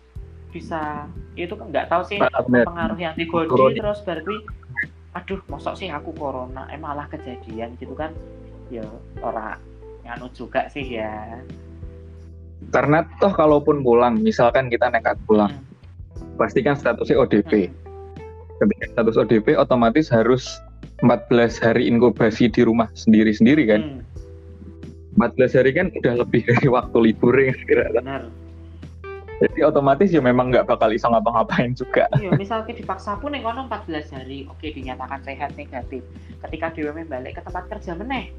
[0.55, 1.05] bisa
[1.36, 3.76] itu kan nggak tahu sih mempengaruhi antibody Corona.
[3.76, 4.36] terus berarti
[5.12, 8.16] aduh mosok sih aku corona eh malah kejadian gitu kan
[8.72, 8.86] ya
[9.20, 9.60] orang
[10.07, 11.41] nganu juga sih ya
[12.70, 16.36] Karena toh kalaupun pulang, misalkan kita nekat pulang, Hmm.
[16.36, 17.72] pasti kan statusnya ODP.
[17.72, 17.89] Hmm.
[18.60, 20.60] Ketika status ODP otomatis harus
[20.99, 23.82] 14 hari inkubasi di rumah sendiri-sendiri kan.
[23.82, 24.03] Hmm,
[25.16, 28.28] 14 hari kan udah lebih dari waktu libur ya kira benar.
[29.39, 32.12] Jadi otomatis ya memang nggak bakal bisa ngapa-ngapain juga.
[32.20, 36.03] iya misalnya dipaksa pun yang kono 14 hari oke dinyatakan sehat negatif.
[36.43, 38.36] Ketika dewe balik ke tempat kerja meneh.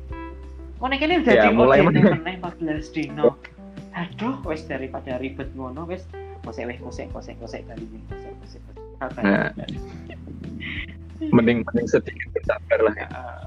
[0.76, 3.40] Kono kene udah Ya, di mulai meneh 14 dino.
[3.96, 6.04] Aduh wes daripada ribet ngono wes.
[6.44, 9.48] Kosek wes kosek kosek kosek kali ini kosek kosek kosek Nah.
[11.32, 13.09] Mending mending sedikit bersabar lah ya.
[13.09, 13.44] Heeh.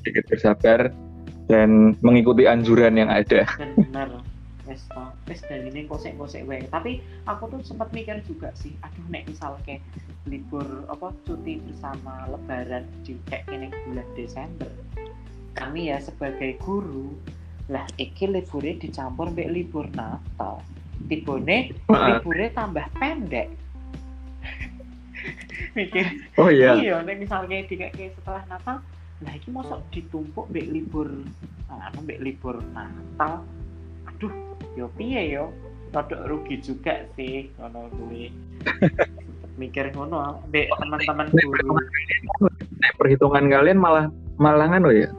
[0.00, 0.80] Sedikit bersabar
[1.50, 3.46] dan mengikuti anjuran yang ada.
[3.58, 4.10] bener
[4.70, 8.70] wes toh wes dari ini kosek kosek wae tapi aku tuh sempat mikir juga sih
[8.86, 9.82] aduh nek misal kayak
[10.30, 14.70] libur apa cuti bersama lebaran di kayak ini bulan Desember
[15.58, 17.10] kami ya sebagai guru
[17.66, 20.62] lah iki liburnya dicampur mbek libur Natal
[21.10, 23.50] tibone liburnya tambah pendek
[25.78, 26.04] mikir
[26.40, 26.74] Oh iya.
[26.76, 28.76] iya nek misalnya di kayak setelah Natal
[29.20, 31.08] lah iki mosok ditumpuk mbek libur
[31.68, 33.44] anu mbek libur Natal
[34.08, 34.32] aduh
[34.78, 35.52] yo piye yo
[35.92, 38.32] rodok rugi juga sih ngono kuwi
[39.60, 41.76] mikir ngono mbek teman-teman guru
[42.80, 44.08] Nek perhitungan kalian malah
[44.40, 45.12] malah kan ya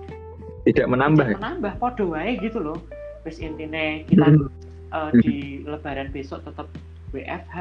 [0.65, 1.37] tidak menambah ya.
[1.37, 2.77] menambah podo wae gitu loh
[3.21, 4.49] wis intine kita Hmm.
[4.91, 6.67] eh, di lebaran besok tetap
[7.11, 7.57] WFH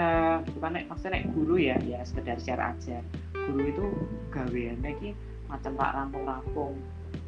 [0.46, 3.03] gitu kan nek maksudnya nek guru ya ya sekedar share aja.
[3.34, 3.84] Guru itu
[4.30, 5.11] gaweannya ki
[5.51, 6.74] macam pak rampung-rampung.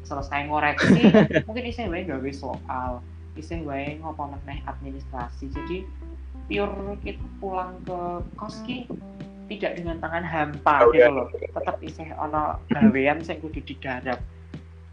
[0.07, 1.03] Selesai ngoreksi
[1.47, 3.03] mungkin isih wae gawe soal
[3.35, 5.51] isih wae ngopo meneh administrasi.
[5.51, 5.83] Jadi
[6.47, 7.99] pure kita pulang ke
[8.39, 8.87] kos ki
[9.51, 11.11] tidak dengan tangan hampa Oh, gitu iya.
[11.11, 11.27] loh.
[11.27, 14.23] Tetap isih ono gawean sing kudu digarap.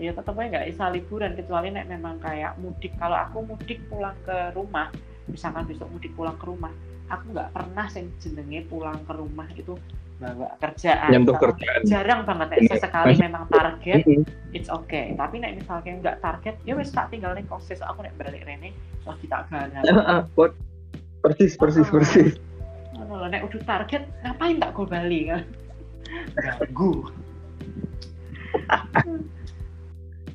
[0.02, 2.90] Ya tetap aja nggak bisa liburan kecuali nek memang kayak mudik.
[2.98, 4.90] Kalau aku mudik pulang ke rumah
[5.30, 6.74] misalkan besok mudik pulang ke rumah
[7.10, 9.74] aku nggak pernah sing jenenge pulang ke rumah itu
[10.20, 11.10] bawa kerjaan.
[11.10, 11.80] Nyentuh kerjaan.
[11.88, 14.04] jarang banget nek sesekali memang target
[14.52, 15.16] it's okay.
[15.16, 17.72] Tapi nek misalnya nggak target ya wes tak tinggal kos.
[17.72, 18.70] Aku nek balik rene
[19.02, 20.56] wah kita Heeh, buat-
[21.20, 22.00] persis persis Oh.
[22.00, 22.32] persis.
[22.96, 25.32] ngono lho nek udah target ngapain tak go Bali?
[25.32, 25.40] Kan
[26.44, 26.92] ganggu.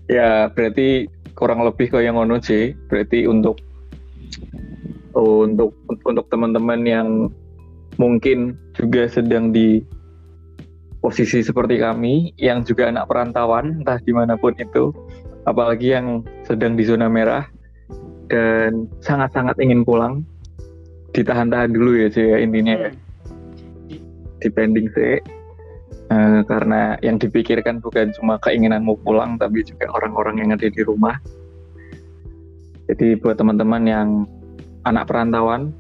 [0.05, 2.73] Ya berarti kurang lebih kayak ngono sih.
[2.89, 3.57] Berarti untuk
[5.15, 7.07] untuk untuk teman-teman yang
[7.95, 9.79] mungkin juga sedang di
[10.99, 14.91] posisi seperti kami yang juga anak perantauan entah di mana pun itu
[15.47, 17.47] apalagi yang sedang di zona merah
[18.27, 20.25] dan sangat-sangat ingin pulang
[21.15, 22.91] ditahan-tahan dulu ya sih ya intinya ya.
[22.91, 24.03] Hmm.
[24.43, 25.21] depending sih
[26.05, 31.17] Eh, karena yang dipikirkan bukan cuma keinginanmu pulang tapi juga orang-orang yang ada di rumah
[32.85, 34.09] jadi buat teman-teman yang
[34.85, 35.73] anak perantauan.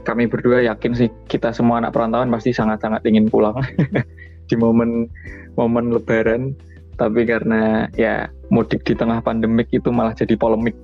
[0.00, 3.56] Kami berdua yakin sih kita semua anak perantauan pasti sangat-sangat ingin pulang.
[4.48, 5.08] Di momen
[5.56, 6.54] momen lebaran.
[7.00, 10.76] Tapi karena ya mudik di tengah pandemik itu malah jadi polemik.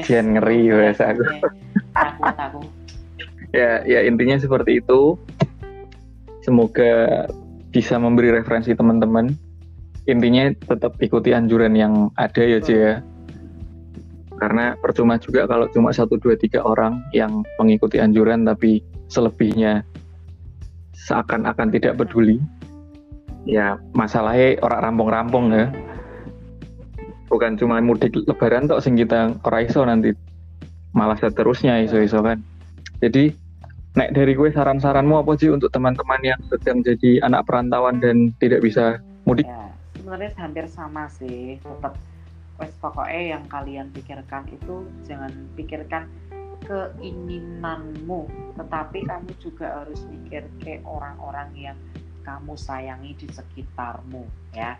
[0.00, 1.20] Jen, ngeri wes aku.
[1.92, 2.60] takut aku
[3.52, 5.16] ya ya intinya seperti itu.
[6.44, 7.26] Semoga
[7.68, 9.36] bisa memberi referensi teman-teman.
[10.08, 12.92] Intinya tetap ikuti anjuran yang ada ya Cie ya
[14.38, 18.80] karena percuma juga kalau cuma satu dua tiga orang yang mengikuti anjuran tapi
[19.10, 19.82] selebihnya
[20.94, 22.38] seakan-akan tidak peduli.
[23.48, 25.66] Ya masalahnya orang rampung-rampung ya.
[27.28, 30.16] Bukan cuma mudik lebaran tok sing kita ora iso nanti
[30.96, 32.40] malah seterusnya iso-iso kan.
[33.04, 33.30] Jadi
[33.98, 38.64] nek dari gue saran-saranmu apa sih untuk teman-teman yang sedang jadi anak perantauan dan tidak
[38.64, 39.44] bisa mudik?
[39.44, 39.68] Ya
[40.08, 41.92] sebenarnya hampir sama sih tetap
[42.58, 46.10] wes pokoknya yang kalian pikirkan itu jangan pikirkan
[46.66, 48.26] keinginanmu
[48.58, 51.78] tetapi kamu juga harus mikir ke orang-orang yang
[52.28, 54.76] kamu sayangi di sekitarmu ya.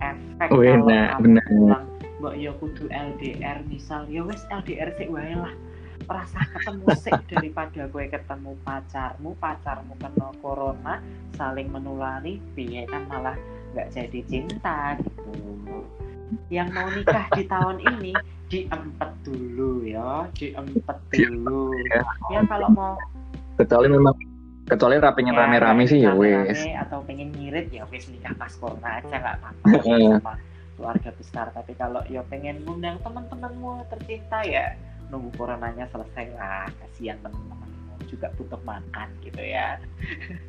[0.00, 1.84] Efek Oh, kalau benar, kamu pulang
[2.20, 4.04] mbak ya kudu LDR misal.
[4.12, 5.52] Ya wes LDR sih wae lah.
[6.04, 11.00] Merasa ketemu sih daripada gue ketemu pacarmu pacarmu kena corona
[11.36, 13.36] saling menulari piye kan malah
[13.72, 15.32] nggak jadi cinta gitu
[16.50, 18.12] yang mau nikah di tahun ini
[18.50, 21.70] diempet dulu ya diempet dulu.
[21.86, 22.02] Ya.
[22.34, 22.94] ya kalau mau
[23.54, 24.14] kecuali memang
[24.66, 28.50] kecuali ra pengen Ya, rame-rame sih ya wes atau pengen ngirit ya wes nikah pas
[28.58, 30.34] corona aja nggak apa-apa sama
[30.74, 31.46] keluarga besar.
[31.54, 34.74] Tapi kalau ya pengen ngundang teman-temanmu tercinta ya
[35.14, 36.66] nunggu coronanya selesai lah.
[36.82, 39.78] Kasihan teman-temanmu juga butuh makan gitu ya.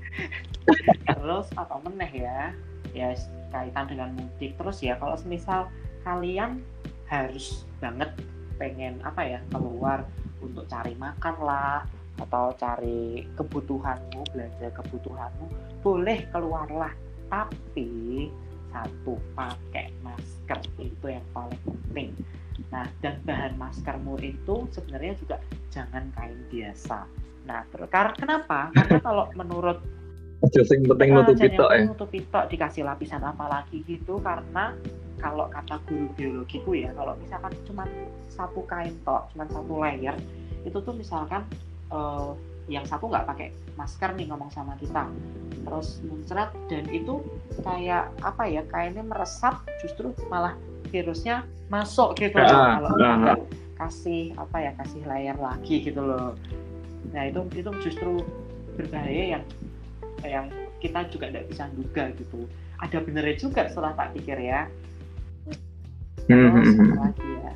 [1.14, 2.56] Terus apa meneh ya?
[2.97, 3.14] Ya
[3.54, 4.58] kaitan dengan mudik.
[4.58, 5.70] Terus ya kalau semisal
[6.06, 6.62] kalian
[7.08, 8.10] harus banget
[8.56, 10.06] pengen apa ya keluar
[10.41, 11.84] untuk cari makan lah
[12.22, 15.45] atau cari kebutuhanmu belanja kebutuhanmu
[15.82, 16.93] boleh keluarlah.
[17.32, 18.28] Tapi
[18.72, 22.12] satu pakai masker itu yang paling penting.
[22.70, 25.38] Nah dan bahan maskermu itu sebenarnya juga
[25.74, 27.08] jangan kain biasa.
[27.49, 28.70] Nah terus karena kenapa?
[28.76, 29.80] Karena kalau menurut
[30.66, 31.82] sing penting Ah, nutupi jangan tok ya.
[31.86, 34.74] nutupi tok dikasih lapisan apa lagi gitu karena
[35.22, 37.86] kalau kata guru biologiku ya kalau misalkan cuma
[38.34, 40.17] satu kain tok cuma satu layer
[40.65, 41.45] itu tuh misalkan
[41.93, 42.32] eh,
[42.69, 45.09] yang satu nggak pakai masker nih ngomong sama kita.
[45.61, 47.22] Terus muncrat dan itu
[47.61, 50.53] kayak apa ya kainnya meresap justru malah
[50.89, 52.49] virusnya masuk gitu loh.
[52.49, 53.39] Ah, kalau ah, nggak
[53.82, 56.38] kasih apa ya kasih layer lagi gitu loh.
[57.11, 58.22] Nah itu itu justru
[58.78, 59.43] berbahaya yang
[60.22, 60.45] yang
[60.82, 62.45] kita juga tidak bisa duga gitu.
[62.82, 64.65] Ada benernya juga setelah tak pikir ya
[66.32, 67.00] terus hmm, hmm.
[67.00, 67.54] lagi ya?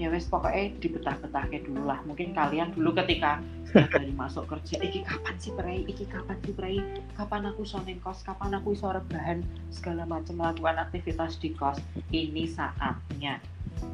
[0.00, 2.00] Ya wes pokoknya dibetah-betahnya dulu lah.
[2.08, 6.80] Mungkin kalian dulu ketika hari masuk kerja iki kapan sih prei iki kapan sih prei
[7.18, 8.24] kapan aku soning kos?
[8.24, 9.44] Kapan aku iso rebahan?
[9.68, 11.76] Segala macam melakukan aktivitas di kos.
[12.08, 13.42] Ini saatnya.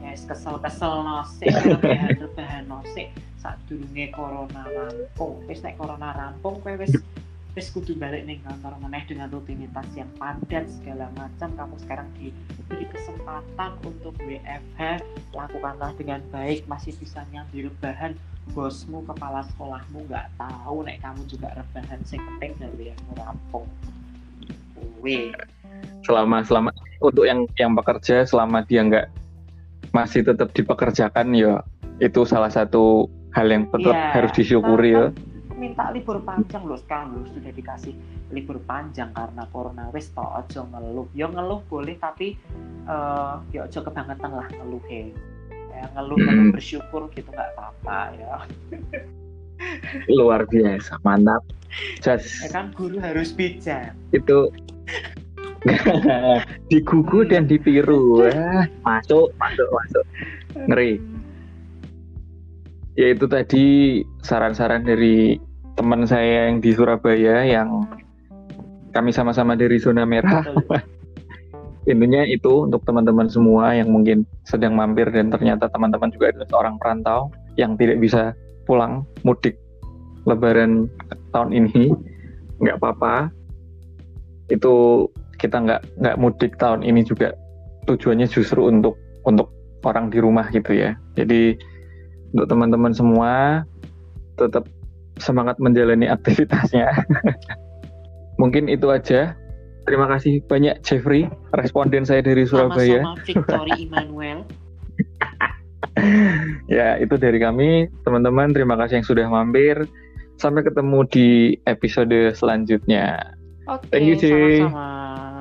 [0.02, 3.10] Ya kesel-kesel nosik rebahan rebahan nosik
[3.42, 5.42] saat durunge corona rampung.
[5.50, 6.94] Wes nek corona rampung kowe wes
[7.56, 11.48] wes kudu balik nih kantor meneh dengan rutinitas yang padat segala macam.
[11.56, 15.00] Kamu sekarang diberi kesempatan untuk WFH
[15.32, 16.68] lakukanlah dengan baik.
[16.68, 18.12] Masih bisa nyambil bahan
[18.52, 20.04] bosmu kepala sekolahmu.
[20.04, 23.64] Nggak tahu nek kamu juga rebahan sing penting dari yang rampung.
[26.04, 29.08] Selama selama untuk yang yang bekerja selama dia nggak
[29.96, 31.64] masih tetap dipekerjakan ya
[32.04, 35.04] itu salah satu hal yang tetap Iya, harus disyukuri ya
[35.56, 37.96] minta libur panjang loh sekarang loh sudah dikasih
[38.30, 39.88] libur panjang karena corona.
[39.90, 41.08] Wes to ojo ngeluh.
[41.16, 42.36] Yo ngeluh boleh tapi
[42.86, 44.84] eh yo ojo kebangetan lah ngeluh
[45.76, 48.36] ya ngeluh ngeluh bersyukur gitu nggak apa-apa ya.
[50.16, 51.42] Luar biasa mantap.
[52.04, 53.96] Just ya kan guru harus bijak.
[54.12, 54.52] Itu.
[56.70, 58.22] Digugu dan ditiru.
[58.22, 60.04] Wah, masuk masuk masuk.
[60.70, 61.02] Ngeri.
[62.96, 63.64] Ya itu tadi
[64.24, 65.36] saran-saran dari
[65.76, 67.84] teman saya yang di Surabaya yang
[68.96, 70.42] kami sama-sama dari zona merah.
[71.92, 76.74] Intinya itu untuk teman-teman semua yang mungkin sedang mampir dan ternyata teman-teman juga adalah seorang
[76.82, 78.34] perantau yang tidak bisa
[78.66, 79.54] pulang mudik
[80.26, 80.90] lebaran
[81.30, 81.94] tahun ini
[82.58, 83.30] nggak apa-apa.
[84.50, 85.06] Itu
[85.38, 87.36] kita nggak nggak mudik tahun ini juga.
[87.86, 89.52] Tujuannya justru untuk untuk
[89.86, 90.98] orang di rumah gitu ya.
[91.14, 91.54] Jadi
[92.34, 93.62] untuk teman-teman semua
[94.34, 94.66] tetap
[95.20, 96.92] semangat menjalani aktivitasnya.
[98.40, 99.36] Mungkin itu aja.
[99.86, 103.06] Terima kasih banyak Jeffrey responden saya dari Surabaya.
[103.06, 104.38] Sama-sama Victory Emmanuel.
[106.66, 107.86] Ya itu dari kami.
[108.02, 109.86] Teman-teman terima kasih yang sudah mampir.
[110.36, 111.28] Sampai ketemu di
[111.64, 113.32] episode selanjutnya.
[113.70, 114.30] Oke Thank you, Ci.
[114.60, 115.35] sama-sama